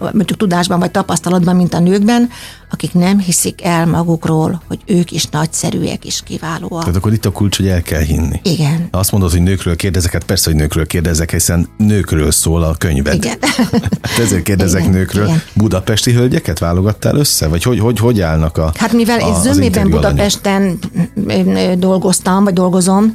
mondjuk 0.00 0.38
tudásban 0.38 0.78
vagy 0.78 0.90
tapasztalatban, 0.90 1.56
mint 1.56 1.74
a 1.74 1.78
nőkben, 1.78 2.28
akik 2.70 2.92
nem 2.94 3.18
hiszik 3.18 3.64
el 3.64 3.86
magukról, 3.86 4.62
hogy 4.68 4.78
ők 4.86 5.10
is 5.10 5.24
nagyszerűek 5.26 6.04
és 6.04 6.20
kiválóak. 6.24 6.80
Tehát 6.80 6.96
akkor 6.96 7.12
itt 7.12 7.24
a 7.24 7.30
kulcs, 7.30 7.56
hogy 7.56 7.66
el 7.68 7.82
kell 7.82 8.00
hinni. 8.00 8.40
Igen. 8.42 8.88
Azt 8.90 9.12
mondod, 9.12 9.30
hogy 9.30 9.42
nőkről 9.42 9.76
kérdezek, 9.76 10.12
hát 10.12 10.24
persze, 10.24 10.50
hogy 10.50 10.58
nőkről 10.58 10.86
kérdezek, 10.86 11.30
hiszen 11.30 11.68
nőkről 11.76 12.30
szól 12.30 12.62
a 12.62 12.74
könyved. 12.74 13.14
Igen. 13.14 13.36
Hát 14.02 14.18
ezért 14.18 14.42
kérdezek 14.42 14.80
Igen, 14.80 14.92
nőkről. 14.92 15.24
igen. 15.26 15.42
Budapesti 15.54 16.12
hölgyeket 16.12 16.58
válogattál 16.58 17.16
össze? 17.16 17.48
Vagy 17.48 17.62
hogy, 17.62 17.78
hogy, 17.78 17.98
hogy 17.98 18.20
állnak 18.20 18.58
a 18.58 18.72
Hát 18.76 18.92
mivel 18.92 19.20
a, 19.20 19.26
én 19.26 19.34
zömében 19.40 19.64
interjú 19.64 19.96
alanyok? 19.96 20.10
Budapesten 20.12 20.78
ö, 21.56 21.72
dolgoztam, 21.78 22.44
vagy 22.44 22.52
dolgozom, 22.52 23.14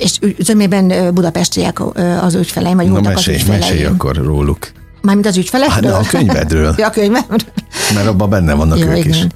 és 0.00 0.18
zömében 0.38 1.14
budapestiek 1.14 1.80
az 2.22 2.34
ügyfeleim, 2.34 2.76
vagy 2.76 2.86
Na 2.86 2.92
voltak 2.92 3.14
mesélj, 3.14 3.36
az 3.36 3.46
mesélj 3.46 3.62
ügyfeleim. 3.70 3.94
akkor 3.94 4.16
róluk. 4.16 4.72
Mármint 5.06 5.26
az 5.26 5.36
ügyfelekről? 5.36 5.92
Hát, 5.92 6.04
a 6.04 6.08
könyvedről. 6.08 6.74
ja, 6.78 6.86
a 6.86 6.90
könyvem. 6.90 7.24
Mert 7.94 8.06
abban 8.06 8.30
benne 8.30 8.54
vannak 8.54 8.78
Jó, 8.78 8.86
ők 8.86 8.96
igen. 8.96 9.08
is. 9.08 9.26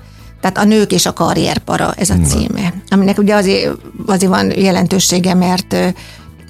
Tehát 0.40 0.58
a 0.58 0.64
nők 0.64 0.92
és 0.92 1.06
a 1.06 1.12
karrierpara, 1.12 1.92
ez 1.96 2.10
a 2.10 2.16
címe. 2.26 2.74
Aminek 2.88 3.18
ugye 3.18 3.34
azért, 3.34 3.76
azért 4.06 4.32
van 4.32 4.58
jelentősége, 4.58 5.34
mert 5.34 5.76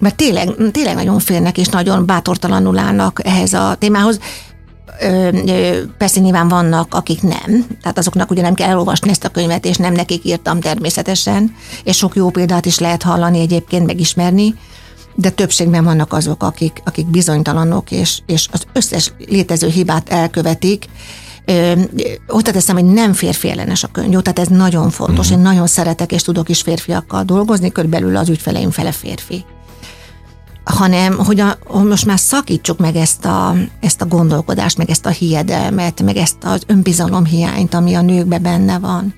mert 0.00 0.16
tényleg, 0.16 0.48
tényleg 0.72 0.94
nagyon 0.94 1.18
félnek 1.18 1.58
és 1.58 1.68
nagyon 1.68 2.06
bátortalanul 2.06 2.78
állnak 2.78 3.20
ehhez 3.24 3.52
a 3.52 3.76
témához. 3.78 4.18
Ö, 5.00 5.28
ö, 5.46 5.78
Persze 5.98 6.20
nyilván 6.20 6.48
vannak, 6.48 6.94
akik 6.94 7.22
nem, 7.22 7.66
tehát 7.82 7.98
azoknak 7.98 8.30
ugye 8.30 8.42
nem 8.42 8.54
kell 8.54 8.68
elolvasni 8.68 9.10
ezt 9.10 9.24
a 9.24 9.28
könyvet, 9.28 9.64
és 9.64 9.76
nem 9.76 9.92
nekik 9.92 10.24
írtam 10.24 10.60
természetesen, 10.60 11.54
és 11.84 11.96
sok 11.96 12.14
jó 12.14 12.30
példát 12.30 12.66
is 12.66 12.78
lehet 12.78 13.02
hallani 13.02 13.40
egyébként, 13.40 13.86
megismerni, 13.86 14.54
de 15.14 15.30
többségben 15.30 15.84
vannak 15.84 16.12
azok, 16.12 16.42
akik, 16.42 16.82
akik 16.84 17.06
bizonytalanok, 17.06 17.90
és, 17.90 18.20
és 18.26 18.48
az 18.52 18.66
összes 18.72 19.12
létező 19.18 19.68
hibát 19.68 20.08
elkövetik. 20.08 20.84
Ott 22.26 22.44
teszem, 22.44 22.76
hogy 22.76 22.84
nem 22.84 23.12
férfi 23.12 23.50
ellenes 23.50 23.84
a 23.84 23.88
könyv, 23.88 24.12
jó? 24.12 24.20
Tehát 24.20 24.38
ez 24.38 24.48
nagyon 24.48 24.90
fontos. 24.90 25.26
Uh-huh. 25.26 25.38
Én 25.38 25.44
nagyon 25.44 25.66
szeretek, 25.66 26.12
és 26.12 26.22
tudok 26.22 26.48
is 26.48 26.60
férfiakkal 26.60 27.24
dolgozni, 27.24 27.72
körülbelül 27.72 28.16
az 28.16 28.28
ügyfeleim 28.28 28.70
fele 28.70 28.92
férfi 28.92 29.44
hanem 30.64 31.18
hogy, 31.18 31.40
a, 31.40 31.58
hogy 31.66 31.84
most 31.84 32.06
már 32.06 32.18
szakítsuk 32.18 32.78
meg 32.78 32.96
ezt 32.96 33.24
a, 33.24 33.54
ezt 33.80 34.00
a 34.00 34.06
gondolkodást, 34.06 34.76
meg 34.76 34.90
ezt 34.90 35.06
a 35.06 35.10
hiedelmet, 35.10 36.02
meg 36.02 36.16
ezt 36.16 36.36
az 36.44 36.62
önbizalom 36.66 37.24
hiányt, 37.24 37.74
ami 37.74 37.94
a 37.94 38.00
nőkbe 38.00 38.38
benne 38.38 38.78
van. 38.78 39.14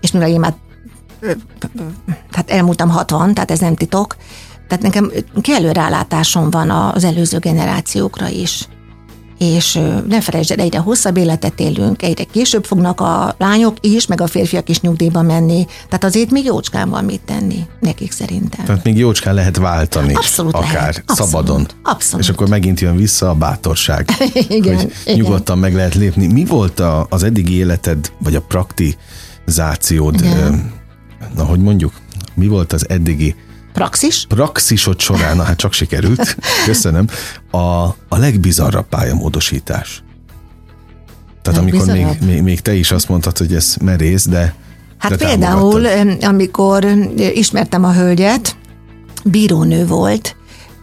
És 0.00 0.10
mivel 0.10 0.28
én 0.28 0.40
már 0.40 0.54
ö, 1.20 1.30
ö, 1.78 1.82
hát 2.30 2.50
elmúltam 2.50 2.88
60, 2.88 3.34
tehát 3.34 3.50
ez 3.50 3.58
nem 3.58 3.74
titok, 3.74 4.16
tehát 4.72 4.86
nekem 4.86 5.12
kellő 5.40 5.72
rálátásom 5.72 6.50
van 6.50 6.70
az 6.70 7.04
előző 7.04 7.38
generációkra 7.38 8.28
is. 8.28 8.68
És 9.38 9.78
ne 10.08 10.20
felejtsd 10.20 10.50
el, 10.50 10.58
egyre 10.58 10.78
hosszabb 10.78 11.16
életet 11.16 11.60
élünk, 11.60 12.02
egyre 12.02 12.24
később 12.24 12.64
fognak 12.64 13.00
a 13.00 13.34
lányok 13.38 13.76
is, 13.80 14.06
meg 14.06 14.20
a 14.20 14.26
férfiak 14.26 14.68
is 14.68 14.80
nyugdíjba 14.80 15.22
menni. 15.22 15.66
Tehát 15.84 16.04
azért 16.04 16.30
még 16.30 16.44
jócskán 16.44 16.90
van 16.90 17.04
mit 17.04 17.20
tenni 17.20 17.66
nekik 17.80 18.12
szerintem. 18.12 18.64
Tehát 18.64 18.84
még 18.84 18.98
jócskán 18.98 19.34
lehet 19.34 19.56
váltani. 19.56 20.14
Abszolút 20.14 20.54
akár 20.54 20.72
lehet. 20.72 21.02
Abszolút. 21.06 21.32
szabadon. 21.32 21.66
Abszolút. 21.82 22.24
És 22.24 22.30
akkor 22.30 22.48
megint 22.48 22.80
jön 22.80 22.96
vissza 22.96 23.30
a 23.30 23.34
bátorság. 23.34 24.08
Igen, 24.48 24.76
hogy 24.76 24.92
igen. 25.04 25.16
nyugodtan 25.16 25.58
meg 25.58 25.74
lehet 25.74 25.94
lépni. 25.94 26.26
Mi 26.26 26.44
volt 26.44 26.80
a, 26.80 27.06
az 27.10 27.22
eddigi 27.22 27.56
életed, 27.56 28.12
vagy 28.18 28.34
a 28.34 28.40
praktizációd, 28.40 30.14
Igen. 30.14 30.72
na 31.36 31.44
hogy 31.44 31.60
mondjuk, 31.60 31.92
mi 32.34 32.46
volt 32.46 32.72
az 32.72 32.88
eddigi 32.88 33.34
Praxis? 33.72 34.26
praxisod 34.28 35.00
során, 35.00 35.36
na 35.36 35.42
hát 35.42 35.56
csak 35.56 35.72
sikerült, 35.72 36.36
köszönöm, 36.66 37.06
a, 37.50 37.58
a 38.08 38.16
legbizarrabb 38.16 38.88
pályamódosítás. 38.88 40.02
Tehát 41.42 41.60
amikor 41.60 41.86
még, 41.86 42.06
még, 42.26 42.42
még 42.42 42.60
te 42.60 42.74
is 42.74 42.90
azt 42.90 43.08
mondtad, 43.08 43.38
hogy 43.38 43.54
ez 43.54 43.76
merész, 43.80 44.26
de 44.26 44.54
Hát 44.98 45.16
de 45.16 45.26
például, 45.26 45.86
amikor 46.20 46.84
em, 46.84 47.12
ismertem 47.16 47.84
a 47.84 47.92
hölgyet, 47.92 48.56
bírónő 49.24 49.86
volt 49.86 50.36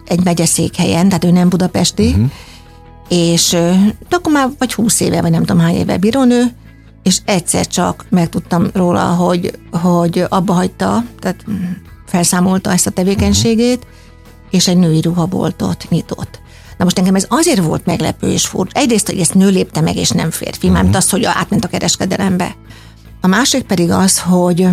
egy 0.06 0.24
megyeszékhelyen, 0.24 1.08
tehát 1.08 1.24
ő 1.24 1.32
nem 1.32 1.50
budapesti, 1.50 2.08
uh-huh. 2.08 2.30
és 3.08 3.50
de 4.10 4.16
akkor 4.16 4.34
már 4.34 4.50
vagy 4.58 4.74
húsz 4.74 5.00
éve, 5.00 5.22
vagy 5.22 5.32
nem 5.32 5.44
tudom 5.44 5.62
hány 5.62 5.76
éve 5.76 5.98
bírónő, 5.98 6.44
és 7.04 7.18
egyszer 7.26 7.68
csak 7.68 8.06
megtudtam 8.10 8.70
róla, 8.74 9.04
hogy, 9.04 9.60
hogy 9.72 10.26
abba 10.30 10.54
hagyta, 10.54 11.04
tehát 11.20 11.46
felszámolta 12.10 12.72
ezt 12.72 12.88
a 12.88 12.92
tevékenységét, 12.92 13.80
Mhm. 13.80 13.88
és 14.50 14.68
egy 14.68 14.78
női 14.78 15.02
ruhaboltot 15.02 15.86
nyitott. 15.90 16.40
Na 16.78 16.84
most 16.84 16.98
engem 16.98 17.16
ez 17.16 17.26
azért 17.30 17.64
volt 17.64 17.86
meglepő 17.86 18.32
és 18.32 18.48
furcsa. 18.48 18.80
Egyrészt, 18.80 19.10
hogy 19.10 19.20
ezt 19.20 19.34
nő 19.34 19.50
lépte 19.50 19.82
meg, 19.82 19.96
és 19.96 20.10
nem 20.10 20.32
férfi, 20.32 20.58
uh-huh. 20.58 20.74
mármint 20.74 20.96
az, 20.96 21.10
hogy 21.10 21.24
átment 21.26 21.66
a 21.66 21.68
kereskedelembe. 21.68 22.56
A 23.22 23.28
másik 23.28 23.64
pedig 23.64 23.92
az, 23.92 24.20
hogy 24.20 24.68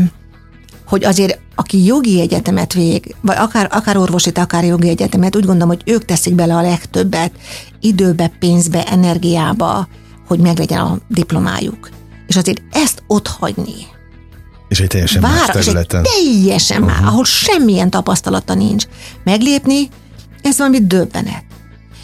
hogy 0.86 1.04
azért 1.04 1.38
aki 1.54 1.84
jogi 1.84 2.20
egyetemet 2.20 2.72
vég, 2.72 3.14
vagy 3.20 3.36
akár, 3.38 3.68
akár 3.72 3.96
orvosit, 3.96 4.38
akár 4.38 4.64
jogi 4.64 4.88
egyetemet, 4.88 5.36
úgy 5.36 5.44
gondolom, 5.44 5.68
hogy 5.68 5.92
ők 5.92 6.04
teszik 6.04 6.34
bele 6.34 6.54
a 6.56 6.60
legtöbbet 6.62 7.32
időbe, 7.80 8.32
pénzbe, 8.38 8.84
energiába, 8.84 9.88
hogy 10.26 10.38
meglegyen 10.38 10.80
a 10.80 10.98
diplomájuk. 11.08 11.88
És 12.26 12.36
azért 12.36 12.62
ezt 12.72 13.02
ott 13.06 13.26
hagyni, 13.26 13.86
és 14.68 14.80
egy 14.80 14.86
teljesen 14.86 15.20
más 15.20 15.46
vára, 15.46 15.58
és 15.58 15.66
egy 15.66 15.72
területen. 15.72 16.02
teljesen 16.02 16.82
uh-huh. 16.82 17.00
már, 17.00 17.12
ahol 17.12 17.24
semmilyen 17.24 17.90
tapasztalata 17.90 18.54
nincs, 18.54 18.84
meglépni, 19.24 19.88
ez 20.42 20.58
valami 20.58 20.86
döbbenet. 20.86 21.44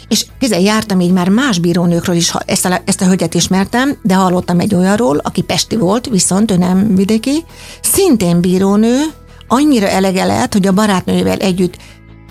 És 0.07 0.25
kézzel 0.39 0.59
jártam 0.59 0.99
így 0.99 1.11
már 1.11 1.29
más 1.29 1.59
bírónőkről 1.59 2.15
is, 2.15 2.33
ezt 2.45 2.65
a, 2.65 2.81
ezt 2.85 3.01
a 3.01 3.05
hölgyet 3.05 3.33
ismertem, 3.33 3.97
de 4.01 4.15
hallottam 4.15 4.59
egy 4.59 4.75
olyanról, 4.75 5.17
aki 5.17 5.41
pesti 5.41 5.75
volt, 5.75 6.07
viszont 6.07 6.51
ő 6.51 6.57
nem 6.57 6.95
vidéki, 6.95 7.43
szintén 7.81 8.41
bírónő, 8.41 9.01
annyira 9.47 9.87
elege 9.87 10.25
lehet, 10.25 10.53
hogy 10.53 10.67
a 10.67 10.71
barátnőjével 10.71 11.37
együtt 11.37 11.77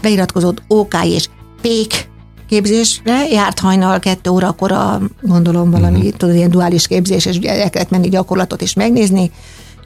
beiratkozott 0.02 0.62
OK 0.68 0.94
és 1.04 1.28
pék 1.60 2.10
képzésre, 2.48 3.28
járt 3.28 3.58
hajnal 3.58 3.98
kettő 3.98 4.30
órakor 4.30 4.72
a, 4.72 5.00
gondolom 5.20 5.70
valami, 5.70 5.98
uh-huh. 5.98 6.12
tudod, 6.16 6.34
ilyen 6.34 6.50
duális 6.50 6.86
képzés, 6.86 7.26
és 7.26 7.36
ugye 7.36 7.62
el 7.62 7.70
kellett 7.70 7.90
menni 7.90 8.08
gyakorlatot 8.08 8.60
is 8.60 8.74
megnézni, 8.74 9.30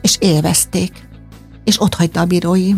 és 0.01 0.15
élvezték. 0.19 0.91
És 1.63 1.81
ott 1.81 1.93
hagyta 1.93 2.19
a 2.19 2.25
bírói 2.25 2.73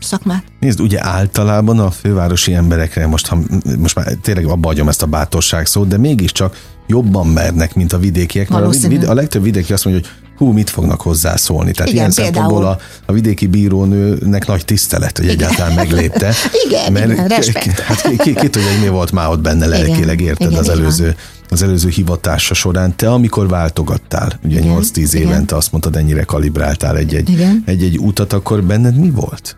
szakmát. 0.00 0.44
Nézd, 0.60 0.80
ugye 0.80 1.04
általában 1.04 1.78
a 1.78 1.90
fővárosi 1.90 2.54
emberekre, 2.54 3.06
most, 3.06 3.26
ha, 3.26 3.38
most 3.78 3.94
már 3.94 4.12
tényleg 4.22 4.46
abba 4.46 4.68
hagyom 4.68 4.88
ezt 4.88 5.02
a 5.02 5.06
bátorság 5.06 5.66
szót, 5.66 5.88
de 5.88 5.98
mégiscsak 5.98 6.56
jobban 6.86 7.26
mernek, 7.26 7.74
mint 7.74 7.92
a 7.92 7.98
vidékiek, 7.98 8.48
mert 8.48 8.84
a, 8.84 8.88
vid, 8.88 9.04
a 9.04 9.14
legtöbb 9.14 9.42
vidéki 9.42 9.72
azt 9.72 9.84
mondja, 9.84 10.02
hogy 10.02 10.12
hú, 10.38 10.52
mit 10.52 10.70
fognak 10.70 11.00
hozzászólni. 11.00 11.72
Tehát 11.72 11.92
Igen, 11.92 12.00
ilyen 12.00 12.10
szempontból 12.10 12.58
például. 12.58 12.78
a, 13.06 13.10
a 13.10 13.12
vidéki 13.12 13.46
bírónőnek 13.46 14.46
nagy 14.46 14.64
tisztelet, 14.64 15.18
hogy 15.18 15.28
egyáltalán 15.28 15.72
meglépte. 15.72 16.34
Igen, 16.66 16.96
igen, 16.96 17.28
respekt. 17.28 17.80
Hát 17.80 18.00
ki, 18.02 18.16
ki, 18.16 18.34
ki 18.34 18.48
tudja, 18.48 18.70
hogy 18.70 18.80
mi 18.80 18.88
volt 18.88 19.12
már 19.12 19.28
ott 19.28 19.40
benne 19.40 19.66
lelkileg, 19.66 20.20
érted, 20.20 20.50
igen, 20.50 20.60
az 20.60 20.68
így 20.68 21.04
van. 21.04 21.14
Az 21.50 21.62
előző 21.62 21.88
hivatása 21.88 22.54
során. 22.54 22.96
Te 22.96 23.12
amikor 23.12 23.48
váltogattál, 23.48 24.32
ugye 24.44 24.58
Igen, 24.58 24.76
8-10 24.80 24.96
igen. 24.96 25.22
évente 25.22 25.56
azt 25.56 25.72
mondtad, 25.72 25.96
ennyire 25.96 26.22
kalibráltál 26.22 26.96
egy-egy, 26.96 27.28
Igen. 27.28 27.62
egy-egy 27.66 27.98
utat, 27.98 28.32
akkor 28.32 28.62
benned 28.62 28.96
mi 28.96 29.10
volt? 29.10 29.56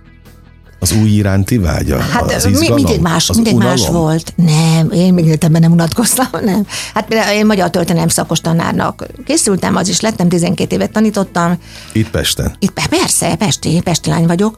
Az 0.82 0.92
új 0.92 1.08
iránti 1.08 1.58
vágya? 1.58 1.98
Hát 1.98 2.34
az 2.34 2.46
izgalom, 2.46 2.74
mindig 2.74 3.00
más, 3.00 3.28
az 3.28 3.36
mindig 3.36 3.56
más 3.56 3.88
volt. 3.88 4.32
Nem, 4.36 4.90
én 4.90 5.14
még 5.14 5.24
életemben 5.24 5.60
nem 5.60 5.72
unatkoztam, 5.72 6.26
nem. 6.44 6.66
Hát 6.94 7.14
én 7.32 7.46
magyar 7.46 7.70
történelem 7.70 8.08
szakos 8.08 8.40
tanárnak 8.40 9.06
készültem, 9.26 9.76
az 9.76 9.88
is 9.88 10.00
lettem, 10.00 10.28
12 10.28 10.74
évet 10.74 10.92
tanítottam. 10.92 11.58
Itt 11.92 12.10
Pesten? 12.10 12.54
Itt 12.58 12.88
persze, 12.88 13.34
Pesti, 13.34 13.80
Pesti 13.84 14.10
lány 14.10 14.26
vagyok, 14.26 14.56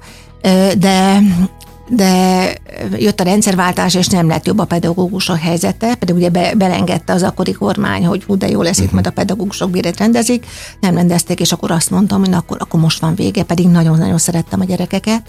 de 0.78 1.22
de 1.94 2.52
jött 2.96 3.20
a 3.20 3.24
rendszerváltás, 3.24 3.94
és 3.94 4.06
nem 4.06 4.28
lett 4.28 4.46
jobb 4.46 4.58
a 4.58 4.64
pedagógusok 4.64 5.36
helyzete, 5.36 5.94
pedig 5.94 6.14
ugye 6.14 6.30
be, 6.30 6.54
belengedte 6.54 7.12
az 7.12 7.22
akkori 7.22 7.52
kormány, 7.52 8.06
hogy 8.06 8.24
hú, 8.24 8.36
de 8.36 8.48
jó 8.48 8.62
lesz 8.62 8.70
uh-huh. 8.70 8.86
itt, 8.86 8.92
majd 8.92 9.06
a 9.06 9.10
pedagógusok 9.10 9.70
bérét 9.70 9.98
rendezik. 9.98 10.46
Nem 10.80 10.94
rendezték, 10.94 11.40
és 11.40 11.52
akkor 11.52 11.70
azt 11.70 11.90
mondtam, 11.90 12.20
hogy 12.20 12.34
akkor, 12.34 12.56
akkor 12.60 12.80
most 12.80 13.00
van 13.00 13.14
vége, 13.14 13.42
pedig 13.42 13.66
nagyon-nagyon 13.66 14.18
szerettem 14.18 14.60
a 14.60 14.64
gyerekeket. 14.64 15.22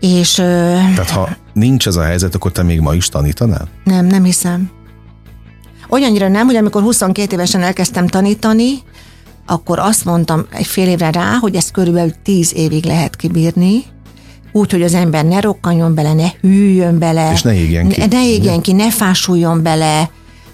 És, 0.00 0.32
Tehát 0.34 1.10
ha 1.10 1.28
nincs 1.52 1.86
ez 1.86 1.96
a 1.96 2.02
helyzet, 2.02 2.34
akkor 2.34 2.52
te 2.52 2.62
még 2.62 2.80
ma 2.80 2.94
is 2.94 3.08
tanítanál? 3.08 3.68
Nem, 3.84 4.06
nem 4.06 4.24
hiszem. 4.24 4.70
Olyannyira 5.88 6.28
nem, 6.28 6.46
hogy 6.46 6.56
amikor 6.56 6.82
22 6.82 7.34
évesen 7.34 7.62
elkezdtem 7.62 8.06
tanítani, 8.06 8.72
akkor 9.46 9.78
azt 9.78 10.04
mondtam 10.04 10.46
egy 10.50 10.66
fél 10.66 10.88
évre 10.88 11.10
rá, 11.10 11.36
hogy 11.40 11.54
ezt 11.54 11.70
körülbelül 11.70 12.12
10 12.22 12.52
évig 12.54 12.84
lehet 12.84 13.16
kibírni, 13.16 13.84
úgy, 14.52 14.70
hogy 14.70 14.82
az 14.82 14.94
ember 14.94 15.24
ne 15.24 15.40
rokkanjon 15.40 15.94
bele, 15.94 16.12
ne 16.12 16.28
hűljön 16.40 16.98
bele. 16.98 17.32
És 17.32 17.42
ne 17.42 17.54
égjen 17.54 17.88
ki. 17.88 18.00
Ne, 18.00 18.06
ne 18.06 18.26
égjen 18.26 18.60
ki, 18.60 18.72
ne 18.72 18.90
fásuljon 18.90 19.62
bele. 19.62 20.10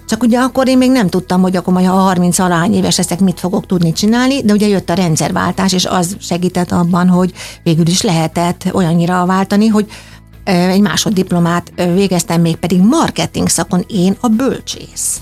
Csak 0.07 0.23
ugye 0.23 0.39
akkor 0.39 0.67
én 0.67 0.77
még 0.77 0.91
nem 0.91 1.09
tudtam, 1.09 1.41
hogy 1.41 1.55
akkor 1.55 1.73
majd 1.73 1.85
ha 1.85 1.95
30 1.95 2.39
alány 2.39 2.73
éves 2.73 2.97
leszek, 2.97 3.19
mit 3.19 3.39
fogok 3.39 3.65
tudni 3.65 3.91
csinálni, 3.91 4.41
de 4.41 4.53
ugye 4.53 4.67
jött 4.67 4.89
a 4.89 4.93
rendszerváltás, 4.93 5.73
és 5.73 5.85
az 5.85 6.17
segített 6.19 6.71
abban, 6.71 7.07
hogy 7.07 7.33
végül 7.63 7.87
is 7.87 8.01
lehetett 8.01 8.63
olyannyira 8.73 9.25
váltani, 9.25 9.67
hogy 9.67 9.87
egy 10.43 10.81
másoddiplomát 10.81 11.71
végeztem 11.75 12.41
még 12.41 12.55
pedig 12.55 12.81
marketing 12.81 13.49
szakon, 13.49 13.85
én 13.87 14.15
a 14.19 14.27
bölcsész. 14.27 15.21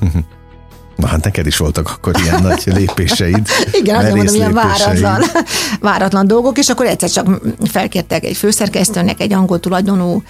Na 0.98 1.08
hát 1.08 1.24
neked 1.24 1.46
is 1.48 1.58
voltak 1.58 1.90
akkor 1.90 2.14
ilyen 2.24 2.42
nagy 2.42 2.64
lépéseid. 2.78 3.48
Igen, 3.72 3.96
azért 3.96 4.16
mondom, 4.16 4.36
ilyen 4.36 4.54
váratlan, 4.54 5.24
váratlan 5.80 6.28
dolgok, 6.28 6.58
és 6.58 6.70
akkor 6.70 6.86
egyszer 6.86 7.10
csak 7.10 7.42
felkértek 7.64 8.24
egy 8.24 8.38
főszerkesztőnek, 8.38 9.22
egy 9.22 9.34
angol 9.34 9.60
tulajdonú 9.60 10.24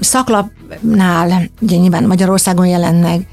szaklapnál, 0.00 1.50
ugye 1.60 1.76
nyilván 1.76 2.04
Magyarországon 2.04 2.66
jelent 2.66 3.02
meg, 3.02 3.26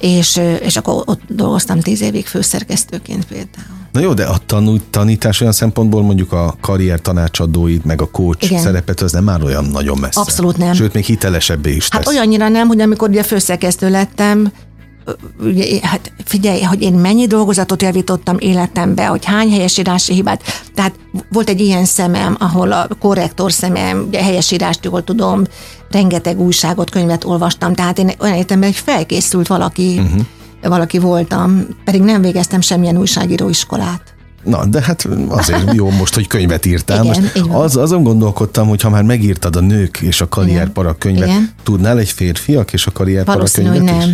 és, 0.00 0.40
és 0.60 0.76
akkor 0.76 1.02
ott 1.04 1.20
dolgoztam 1.28 1.80
tíz 1.80 2.00
évig 2.00 2.26
főszerkesztőként 2.26 3.24
például. 3.24 3.76
Na 3.92 4.00
jó, 4.02 4.14
de 4.14 4.24
a 4.24 4.36
tanú, 4.46 4.76
tanítás 4.90 5.40
olyan 5.40 5.52
szempontból 5.52 6.02
mondjuk 6.02 6.32
a 6.32 6.56
karrier 6.60 7.00
tanácsadóid, 7.00 7.84
meg 7.84 8.02
a 8.02 8.10
coach 8.10 8.44
Igen. 8.44 8.62
szerepet, 8.62 9.00
az 9.00 9.12
nem 9.12 9.28
áll 9.28 9.42
olyan 9.42 9.64
nagyon 9.64 9.98
messze. 9.98 10.20
Abszolút 10.20 10.56
nem. 10.56 10.74
Sőt, 10.74 10.92
még 10.92 11.04
hitelesebbé 11.04 11.74
is 11.74 11.82
hát 11.82 11.90
tesz. 11.90 11.98
Hát 12.04 12.08
olyannyira 12.08 12.48
nem, 12.48 12.66
hogy 12.66 12.80
amikor 12.80 13.08
ugye 13.08 13.22
főszerkesztő 13.22 13.90
lettem, 13.90 14.52
hát 15.82 16.12
figyelj, 16.24 16.62
hogy 16.62 16.82
én 16.82 16.92
mennyi 16.92 17.26
dolgozatot 17.26 17.82
javítottam 17.82 18.36
életembe, 18.38 19.06
hogy 19.06 19.24
hány 19.24 19.50
helyesírási 19.50 20.14
hibát. 20.14 20.42
Tehát 20.74 20.94
volt 21.32 21.48
egy 21.48 21.60
ilyen 21.60 21.84
szemem, 21.84 22.36
ahol 22.38 22.72
a 22.72 22.88
korrektor 23.00 23.52
szemem, 23.52 24.04
ugye 24.06 24.22
helyesírást 24.22 24.84
jól 24.84 25.04
tudom, 25.04 25.42
rengeteg 25.90 26.40
újságot, 26.40 26.90
könyvet 26.90 27.24
olvastam, 27.24 27.74
tehát 27.74 27.98
én 27.98 28.12
olyan 28.20 28.36
értemben 28.36 28.68
egy 28.68 28.76
felkészült 28.76 29.46
valaki, 29.46 29.98
uh-huh. 29.98 30.20
valaki 30.62 30.98
voltam, 30.98 31.66
pedig 31.84 32.00
nem 32.00 32.22
végeztem 32.22 32.60
semmilyen 32.60 32.98
újságíró 32.98 33.48
iskolát. 33.48 34.14
Na, 34.44 34.64
de 34.64 34.82
hát 34.82 35.08
azért 35.28 35.72
jó 35.72 35.90
most, 35.90 36.14
hogy 36.14 36.26
könyvet 36.26 36.66
írtál. 36.66 37.04
Igen, 37.04 37.22
most 37.22 37.36
az, 37.52 37.76
azon 37.76 38.02
gondolkodtam, 38.02 38.68
hogy 38.68 38.82
ha 38.82 38.90
már 38.90 39.02
megírtad 39.02 39.56
a 39.56 39.60
nők 39.60 40.00
és 40.00 40.20
a 40.20 40.28
karrierpara 40.28 40.94
könyvet, 40.98 41.28
Igen. 41.28 41.50
tudnál 41.62 41.98
egy 41.98 42.10
férfiak 42.10 42.72
és 42.72 42.86
a 42.86 42.90
karrierpara 42.90 43.44
könyvet 43.52 43.82
nem. 43.82 44.00
is? 44.00 44.06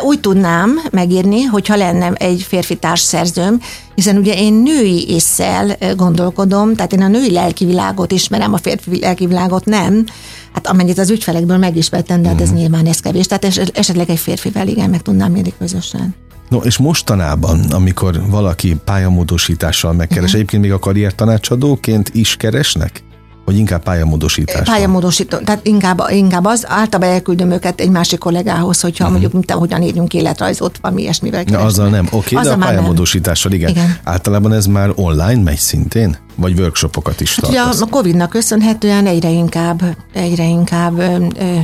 Úgy 0.00 0.20
tudnám 0.20 0.80
megírni, 0.90 1.42
hogyha 1.42 1.76
lenne 1.76 2.12
egy 2.12 2.42
férfi 2.48 2.76
társszerzőm, 2.76 3.60
hiszen 3.94 4.16
ugye 4.16 4.34
én 4.34 4.52
női 4.52 5.08
észsel 5.08 5.76
gondolkodom, 5.96 6.74
tehát 6.74 6.92
én 6.92 7.02
a 7.02 7.08
női 7.08 7.32
lelkivilágot 7.32 8.12
ismerem, 8.12 8.52
a 8.52 8.58
férfi 8.58 8.98
lelkivilágot 9.00 9.64
nem. 9.64 10.04
Hát 10.52 10.66
amennyit 10.66 10.98
az 10.98 11.10
ügyfelekből 11.10 11.56
megismertem, 11.56 12.22
de 12.22 12.28
hát 12.28 12.40
ez 12.40 12.50
mm. 12.50 12.54
nyilván 12.54 12.86
ez 12.86 13.00
kevés. 13.00 13.26
Tehát 13.26 13.44
esetleg 13.74 14.10
egy 14.10 14.18
férfivel 14.18 14.68
igen, 14.68 14.90
meg 14.90 15.02
tudnám 15.02 15.36
írni 15.36 15.52
közösen. 15.58 16.14
No, 16.48 16.58
és 16.58 16.76
mostanában, 16.76 17.60
amikor 17.70 18.22
valaki 18.30 18.76
pályamódosítással 18.84 19.92
megkeres, 19.92 20.22
uh-huh. 20.22 20.34
egyébként 20.34 20.62
még 20.62 20.72
a 20.72 20.78
karriertanácsadóként 20.78 22.10
is 22.12 22.36
keresnek? 22.36 23.02
Vagy 23.48 23.58
inkább 23.58 23.82
pályamódosítás? 23.82 24.68
Pályamódosító, 24.68 25.36
tehát 25.36 25.66
inkább, 25.66 26.02
inkább 26.08 26.44
az, 26.44 26.64
általában 26.68 27.14
elküldöm 27.14 27.50
őket 27.50 27.80
egy 27.80 27.90
másik 27.90 28.18
kollégához, 28.18 28.80
hogyha 28.80 29.04
uh-huh. 29.04 29.10
mondjuk, 29.10 29.32
mint 29.32 29.50
hogyan 29.50 29.82
írjunk 29.82 30.14
életrajzot, 30.14 30.78
valami 30.80 31.02
ilyesmivel. 31.02 31.42
Na, 31.46 31.58
azzal 31.58 31.88
nem, 31.88 32.08
oké, 32.10 32.36
okay, 32.36 32.48
de 32.48 32.54
a 32.54 32.56
pályamódosítással 32.56 33.52
igen. 33.52 33.68
igen. 33.68 33.98
Általában 34.04 34.52
ez 34.52 34.66
már 34.66 34.90
online 34.94 35.42
megy 35.42 35.56
szintén? 35.56 36.16
Vagy 36.34 36.58
workshopokat 36.58 37.20
is 37.20 37.36
hát 37.36 37.50
tartasz? 37.50 37.76
Ugye 37.76 37.84
a 37.84 37.88
Covid-nak 37.90 38.28
köszönhetően 38.28 39.06
egyre 39.06 39.30
inkább, 39.30 39.82
egyre 40.12 40.44
inkább 40.44 40.98
ö, 40.98 41.26
ö, 41.38 41.56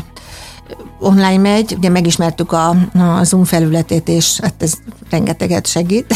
online 1.01 1.38
megy, 1.38 1.75
ugye 1.77 1.88
megismertük 1.88 2.53
a, 2.53 2.68
a 2.94 3.25
Zoom 3.25 3.44
felületét, 3.44 4.09
és 4.09 4.38
hát 4.42 4.62
ez 4.62 4.73
rengeteget 5.11 5.66
segít. 5.66 6.14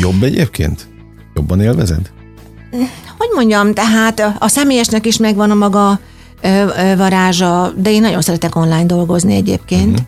Jobb 0.00 0.22
egyébként? 0.22 0.88
Jobban 1.34 1.60
élvezed? 1.60 2.10
Hogy 3.18 3.28
mondjam, 3.34 3.74
tehát 3.74 4.36
a 4.38 4.48
személyesnek 4.48 5.06
is 5.06 5.16
megvan 5.16 5.50
a 5.50 5.54
maga 5.54 6.00
varázsa, 6.96 7.72
de 7.76 7.90
én 7.90 8.00
nagyon 8.00 8.20
szeretek 8.20 8.56
online 8.56 8.84
dolgozni 8.84 9.34
egyébként. 9.34 9.90
Uh-huh. 9.90 10.06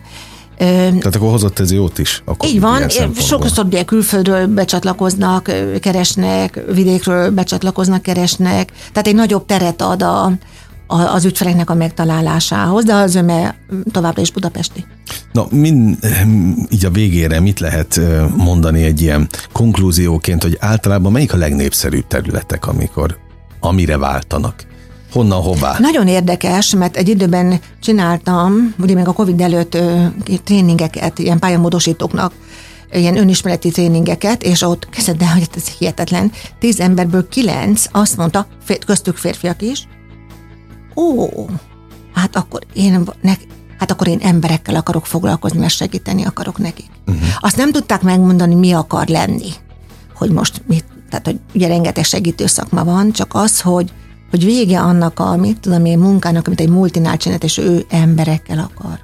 Tehát 0.97 1.15
akkor 1.15 1.29
hozott 1.29 1.59
ez 1.59 1.71
jót 1.71 1.97
is. 1.97 2.21
Akkor 2.25 2.49
így 2.49 2.59
van, 2.59 2.89
sokszor 3.15 3.65
ugye 3.65 3.83
külföldről 3.83 4.47
becsatlakoznak, 4.47 5.51
keresnek, 5.79 6.59
vidékről 6.73 7.31
becsatlakoznak, 7.31 8.01
keresnek, 8.01 8.71
tehát 8.91 9.07
egy 9.07 9.15
nagyobb 9.15 9.45
teret 9.45 9.81
ad 9.81 10.01
a, 10.01 10.31
az 10.87 11.25
ügyfeleknek 11.25 11.69
a 11.69 11.73
megtalálásához, 11.73 12.83
de 12.83 12.93
az 12.93 13.15
öme 13.15 13.55
továbbra 13.91 14.21
is 14.21 14.31
budapesti. 14.31 14.85
Na, 15.31 15.47
min, 15.51 15.97
így 16.69 16.85
a 16.85 16.89
végére 16.89 17.39
mit 17.39 17.59
lehet 17.59 18.01
mondani 18.35 18.83
egy 18.83 19.01
ilyen 19.01 19.29
konklúzióként, 19.51 20.43
hogy 20.43 20.57
általában 20.59 21.11
melyik 21.11 21.33
a 21.33 21.37
legnépszerűbb 21.37 22.07
területek, 22.07 22.67
amikor 22.67 23.17
amire 23.59 23.97
váltanak? 23.97 24.65
Honnan, 25.11 25.41
hová? 25.41 25.75
Nagyon 25.79 26.07
érdekes, 26.07 26.75
mert 26.75 26.97
egy 26.97 27.09
időben 27.09 27.59
csináltam, 27.81 28.73
ugye 28.79 28.93
még 28.93 29.07
a 29.07 29.11
Covid 29.11 29.41
előtt 29.41 29.77
tréningeket, 30.43 31.19
ilyen 31.19 31.39
pályamódosítóknak, 31.39 32.33
ilyen 32.91 33.17
önismereti 33.17 33.71
tréningeket, 33.71 34.43
és 34.43 34.61
ott 34.61 34.89
kezdett, 34.89 35.23
hogy 35.23 35.47
ez 35.55 35.67
hihetetlen, 35.67 36.31
tíz 36.59 36.79
emberből 36.79 37.27
kilenc 37.27 37.85
azt 37.91 38.17
mondta, 38.17 38.47
köztük 38.85 39.17
férfiak 39.17 39.61
is, 39.61 39.87
ó, 40.95 41.27
hát 42.13 42.35
akkor 42.35 42.61
én, 42.73 43.03
ne, 43.21 43.33
hát 43.79 43.91
akkor 43.91 44.07
én 44.07 44.19
emberekkel 44.21 44.75
akarok 44.75 45.05
foglalkozni, 45.05 45.59
mert 45.59 45.73
segíteni 45.73 46.23
akarok 46.23 46.57
nekik. 46.57 46.89
Uh-huh. 47.07 47.23
Azt 47.39 47.57
nem 47.57 47.71
tudták 47.71 48.01
megmondani, 48.01 48.55
mi 48.55 48.71
akar 48.71 49.07
lenni, 49.07 49.49
hogy 50.15 50.31
most 50.31 50.61
mit, 50.67 50.85
tehát 51.09 51.25
hogy 51.25 51.39
ugye 51.53 51.67
rengeteg 51.67 52.03
segítő 52.03 52.45
szakma 52.45 52.83
van, 52.83 53.11
csak 53.11 53.33
az, 53.33 53.61
hogy, 53.61 53.91
hogy 54.29 54.45
vége 54.45 54.79
annak 54.79 55.19
a, 55.19 55.35
mit 55.35 55.59
tudom 55.59 55.85
én, 55.85 55.99
munkának, 55.99 56.47
amit 56.47 56.59
egy 56.59 56.69
multinál 56.69 57.17
csinált, 57.17 57.43
és 57.43 57.57
ő 57.57 57.85
emberekkel 57.89 58.69
akar. 58.73 58.99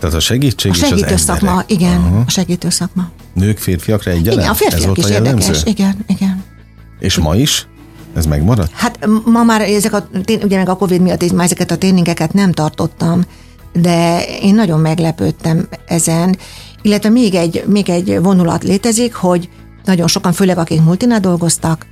Tehát 0.00 0.14
a 0.14 0.20
segítség 0.20 0.70
a 0.70 0.74
segítő 0.74 1.06
és 1.06 1.12
az 1.12 1.20
szakma, 1.20 1.48
emberek. 1.48 1.70
igen, 1.70 1.96
Aha. 1.96 2.22
a 2.26 2.30
segítő 2.30 2.70
szakma. 2.70 3.10
Nők, 3.32 3.58
férfiakra 3.58 4.10
egyaránt? 4.10 4.40
Igen, 4.40 4.50
a 4.50 4.54
férfiak 4.54 4.98
Ez 4.98 5.04
is 5.04 5.10
érdekes, 5.10 5.62
igen, 5.64 6.04
igen. 6.06 6.44
És 6.98 7.18
ma 7.18 7.36
is? 7.36 7.66
Ez 8.14 8.26
megmaradt? 8.26 8.72
Hát 8.72 9.08
ma 9.24 9.42
már 9.42 9.60
ezek 9.60 9.92
a, 9.92 10.08
ugye 10.42 10.56
meg 10.56 10.68
a 10.68 10.76
Covid 10.76 11.00
miatt 11.00 11.32
már 11.32 11.44
ezeket 11.44 11.70
a 11.70 11.78
tréningeket 11.78 12.32
nem 12.32 12.52
tartottam, 12.52 13.24
de 13.72 14.24
én 14.42 14.54
nagyon 14.54 14.80
meglepődtem 14.80 15.68
ezen, 15.86 16.36
illetve 16.82 17.08
még 17.08 17.34
egy, 17.34 17.64
még 17.66 17.88
egy 17.88 18.18
vonulat 18.22 18.62
létezik, 18.62 19.14
hogy 19.14 19.48
nagyon 19.84 20.06
sokan, 20.06 20.32
főleg 20.32 20.58
akik 20.58 20.82
multinál 20.82 21.20
dolgoztak, 21.20 21.86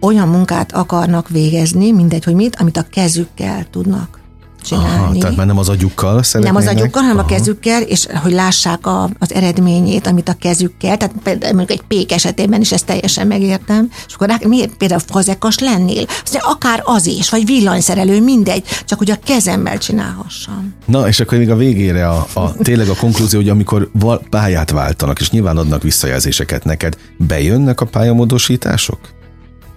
olyan 0.00 0.28
munkát 0.28 0.72
akarnak 0.72 1.28
végezni, 1.28 1.92
mindegy, 1.92 2.24
hogy 2.24 2.34
mit, 2.34 2.56
amit 2.56 2.76
a 2.76 2.86
kezükkel 2.90 3.66
tudnak 3.70 4.21
csinálni. 4.62 5.02
Aha, 5.02 5.14
tehát 5.18 5.36
már 5.36 5.46
nem 5.46 5.58
az 5.58 5.68
agyukkal? 5.68 6.22
Nem 6.32 6.56
az 6.56 6.66
agyukkal, 6.66 7.02
hanem 7.02 7.18
Aha. 7.18 7.26
a 7.26 7.34
kezükkel, 7.34 7.82
és 7.82 8.06
hogy 8.22 8.32
lássák 8.32 8.86
a, 8.86 9.10
az 9.18 9.32
eredményét, 9.32 10.06
amit 10.06 10.28
a 10.28 10.34
kezükkel, 10.40 10.96
tehát 10.96 11.14
például 11.22 11.54
mondjuk 11.54 11.78
egy 11.78 11.86
pék 11.86 12.12
esetében 12.12 12.60
is 12.60 12.72
ezt 12.72 12.86
teljesen 12.86 13.26
megértem, 13.26 13.90
és 14.06 14.14
akkor 14.14 14.38
miért 14.46 14.74
például 14.76 15.00
fazekas 15.06 15.58
lennél? 15.58 16.04
Azt 16.08 16.32
mondja, 16.32 16.50
akár 16.50 16.82
az 16.84 17.06
is, 17.06 17.30
vagy 17.30 17.46
villanyszerelő, 17.46 18.22
mindegy, 18.22 18.64
csak 18.84 18.98
hogy 18.98 19.10
a 19.10 19.18
kezemmel 19.24 19.78
csinálhassam. 19.78 20.74
Na, 20.86 21.08
és 21.08 21.20
akkor 21.20 21.38
még 21.38 21.50
a 21.50 21.56
végére 21.56 22.08
a, 22.08 22.26
a 22.34 22.52
tényleg 22.52 22.88
a 22.88 22.94
konklúzió, 22.94 23.40
hogy 23.40 23.48
amikor 23.48 23.90
val, 23.92 24.22
pályát 24.30 24.70
váltanak, 24.70 25.20
és 25.20 25.30
nyilván 25.30 25.56
adnak 25.56 25.82
visszajelzéseket 25.82 26.64
neked, 26.64 26.96
bejönnek 27.18 27.80
a 27.80 27.86
pályamódosítások? 27.86 28.98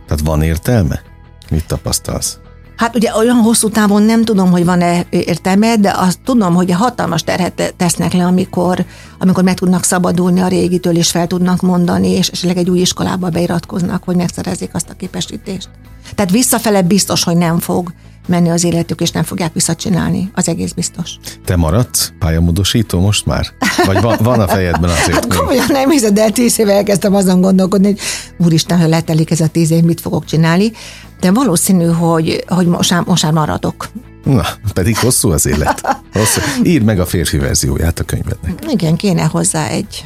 Tehát 0.08 0.26
van 0.26 0.42
értelme? 0.42 1.02
Mit 1.50 1.66
tapasztalsz? 1.68 2.38
Hát 2.76 2.96
ugye 2.96 3.16
olyan 3.16 3.38
hosszú 3.38 3.70
távon 3.70 4.04
nem 4.04 4.24
tudom, 4.24 4.52
hogy 4.52 4.66
van-e 4.66 5.06
értelme, 5.10 5.76
de 5.76 5.94
azt 5.98 6.20
tudom, 6.24 6.54
hogy 6.56 6.72
hatalmas 6.72 7.24
terhet 7.24 7.74
tesznek 7.78 8.14
le, 8.14 8.26
amikor, 8.26 8.86
amikor 9.20 9.44
meg 9.44 9.54
tudnak 9.54 9.84
szabadulni 9.84 10.40
a 10.42 10.48
régitől, 10.48 10.96
és 10.96 11.12
fel 11.12 11.28
tudnak 11.28 11.62
mondani, 11.62 12.10
és 12.10 12.28
esetleg 12.28 12.58
egy 12.58 12.70
új 12.70 12.80
iskolába 12.80 13.30
beiratkoznak, 13.30 14.04
hogy 14.04 14.16
megszerezzék 14.16 14.74
azt 14.74 14.90
a 14.90 14.94
képesítést. 14.94 15.70
Tehát 16.16 16.32
visszafele 16.32 16.82
biztos, 16.82 17.24
hogy 17.24 17.38
nem 17.38 17.60
fog 17.60 17.94
menni 18.28 18.50
az 18.50 18.64
életük, 18.64 19.02
és 19.02 19.12
nem 19.12 19.24
fogják 19.24 19.54
visszacsinálni. 19.54 20.32
Az 20.34 20.48
egész 20.48 20.72
biztos. 20.72 21.12
Te 21.46 21.56
maradsz 21.56 22.12
pályamódosító 22.20 23.00
most 23.00 23.26
már? 23.26 23.46
Vagy 23.86 24.02
van, 24.02 24.18
van 24.22 24.40
a 24.40 24.48
fejedben 24.48 24.90
azért 24.90 25.14
hát, 25.14 25.28
még? 25.28 25.38
Komolyan 25.38 25.66
nem 25.70 25.90
hiszed, 25.90 26.14
de 26.14 26.30
tíz 26.30 26.60
éve 26.60 26.74
elkezdtem 26.74 27.16
azon 27.16 27.42
gondolkodni, 27.42 27.86
hogy 27.86 28.00
úristen, 28.38 28.80
ha 28.80 28.88
letelik 28.88 29.32
ez 29.32 29.40
a 29.40 29.48
tíz 29.48 29.72
év, 29.72 29.84
mit 29.84 30.02
fogok 30.02 30.26
csinálni. 30.26 30.72
De 31.20 31.32
valószínű, 31.32 31.86
hogy, 31.86 32.44
hogy 32.48 32.68
most, 32.68 32.92
már, 32.92 33.04
most 33.06 33.24
már 33.24 33.32
maradok. 33.32 33.90
Na, 34.24 34.46
pedig 34.74 34.98
hosszú 34.98 35.32
az 35.32 35.46
élet. 35.46 35.98
Hosszú. 36.14 36.42
Írd 36.64 36.84
meg 36.84 37.00
a 37.00 37.06
férfi 37.06 37.38
verzióját 37.38 38.00
a 38.00 38.04
könyvednek. 38.04 38.64
Igen, 38.72 38.96
kéne 38.96 39.24
hozzá 39.24 39.68
egy 39.68 40.06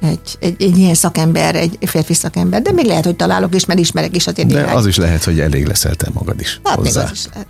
egy, 0.00 0.36
egy, 0.40 0.62
egy 0.62 0.78
ilyen 0.78 0.94
szakember, 0.94 1.54
egy 1.54 1.78
férfi 1.80 2.14
szakember, 2.14 2.62
de 2.62 2.72
még 2.72 2.84
lehet, 2.84 3.04
hogy 3.04 3.16
találok 3.16 3.54
is, 3.54 3.64
mert 3.64 3.78
ismerek 3.78 4.16
is 4.16 4.26
a 4.26 4.32
De 4.32 4.62
az 4.62 4.86
is 4.86 4.96
lehet, 4.96 5.24
hogy 5.24 5.40
elég 5.40 5.66
leszel 5.66 5.94
te 5.94 6.08
magad 6.12 6.40
is 6.40 6.60
hát 6.64 6.76
hozzá. 6.76 7.02
Még 7.02 7.10
az 7.10 7.16
is 7.16 7.26
lehet. 7.32 7.48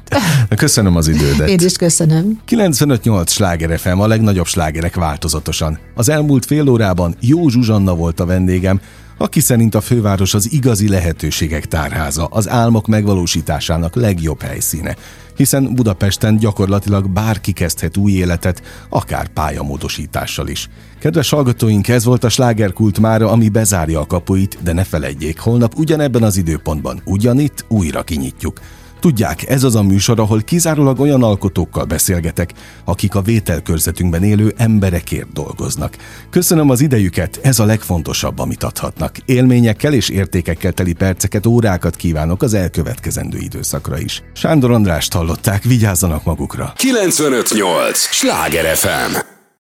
Köszönöm 0.57 0.97
az 0.97 1.09
idődet. 1.09 1.49
Én 1.49 1.59
is 1.59 1.77
köszönöm. 1.77 2.41
95-8 2.49 3.29
sláger 3.29 3.79
FM, 3.79 3.99
a 3.99 4.07
legnagyobb 4.07 4.47
slágerek 4.47 4.95
változatosan. 4.95 5.79
Az 5.95 6.09
elmúlt 6.09 6.47
fél 6.47 6.69
órában 6.69 7.17
Jó 7.21 7.49
Zsuzsanna 7.49 7.95
volt 7.95 8.21
a 8.21 8.27
vendégem, 8.27 8.81
aki 9.19 9.41
szerint 9.41 9.75
a 9.75 9.81
főváros 9.81 10.35
az 10.35 10.53
igazi 10.53 10.89
lehetőségek 10.89 11.67
tárháza, 11.67 12.25
az 12.25 12.49
álmok 12.49 12.87
megvalósításának 12.87 13.95
legjobb 13.95 14.43
helyszíne, 14.43 14.97
hiszen 15.39 15.75
Budapesten 15.75 16.37
gyakorlatilag 16.37 17.11
bárki 17.11 17.53
kezdhet 17.53 17.97
új 17.97 18.13
életet, 18.13 18.63
akár 18.89 19.29
pályamódosítással 19.29 20.49
is. 20.49 20.69
Kedves 20.99 21.31
hallgatóink, 21.31 21.89
ez 21.89 22.05
volt 22.05 22.25
a 22.25 22.29
slágerkult 22.29 22.99
mára, 22.99 23.31
ami 23.31 23.49
bezárja 23.49 24.01
a 24.01 24.07
kapuit, 24.07 24.59
de 24.63 24.73
ne 24.73 24.85
feledjék, 24.85 25.39
holnap 25.39 25.75
ugyanebben 25.77 26.23
az 26.23 26.37
időpontban, 26.37 27.01
ugyanitt 27.05 27.65
újra 27.69 28.03
kinyitjuk. 28.03 28.61
Tudják, 29.01 29.49
ez 29.49 29.63
az 29.63 29.75
a 29.75 29.83
műsor, 29.83 30.21
ahol 30.21 30.41
kizárólag 30.41 31.01
olyan 31.01 31.23
alkotókkal 31.23 31.85
beszélgetek, 31.85 32.53
akik 32.85 33.15
a 33.15 33.23
vételkörzetünkben 33.23 34.23
élő 34.23 34.55
emberekért 34.57 35.33
dolgoznak. 35.33 35.97
Köszönöm 36.31 36.71
az 36.71 36.81
idejüket, 36.81 37.41
ez 37.43 37.59
a 37.59 37.65
legfontosabb, 37.65 38.39
amit 38.39 38.63
adhatnak. 38.63 39.17
Élményekkel 39.25 39.93
és 39.93 40.09
értékekkel 40.09 40.73
teli 40.73 40.93
perceket, 40.93 41.47
órákat 41.47 41.97
kívánok 41.97 42.43
az 42.43 42.55
elkövetkezendő 42.55 43.39
időszakra 43.39 43.99
is. 43.99 44.23
Sándor 44.33 44.71
Andrást 44.71 45.13
hallották, 45.13 45.63
vigyázzanak 45.63 46.25
magukra. 46.25 46.73
958! 46.77 47.99
Sláger 47.99 48.77
FM! 48.77 49.38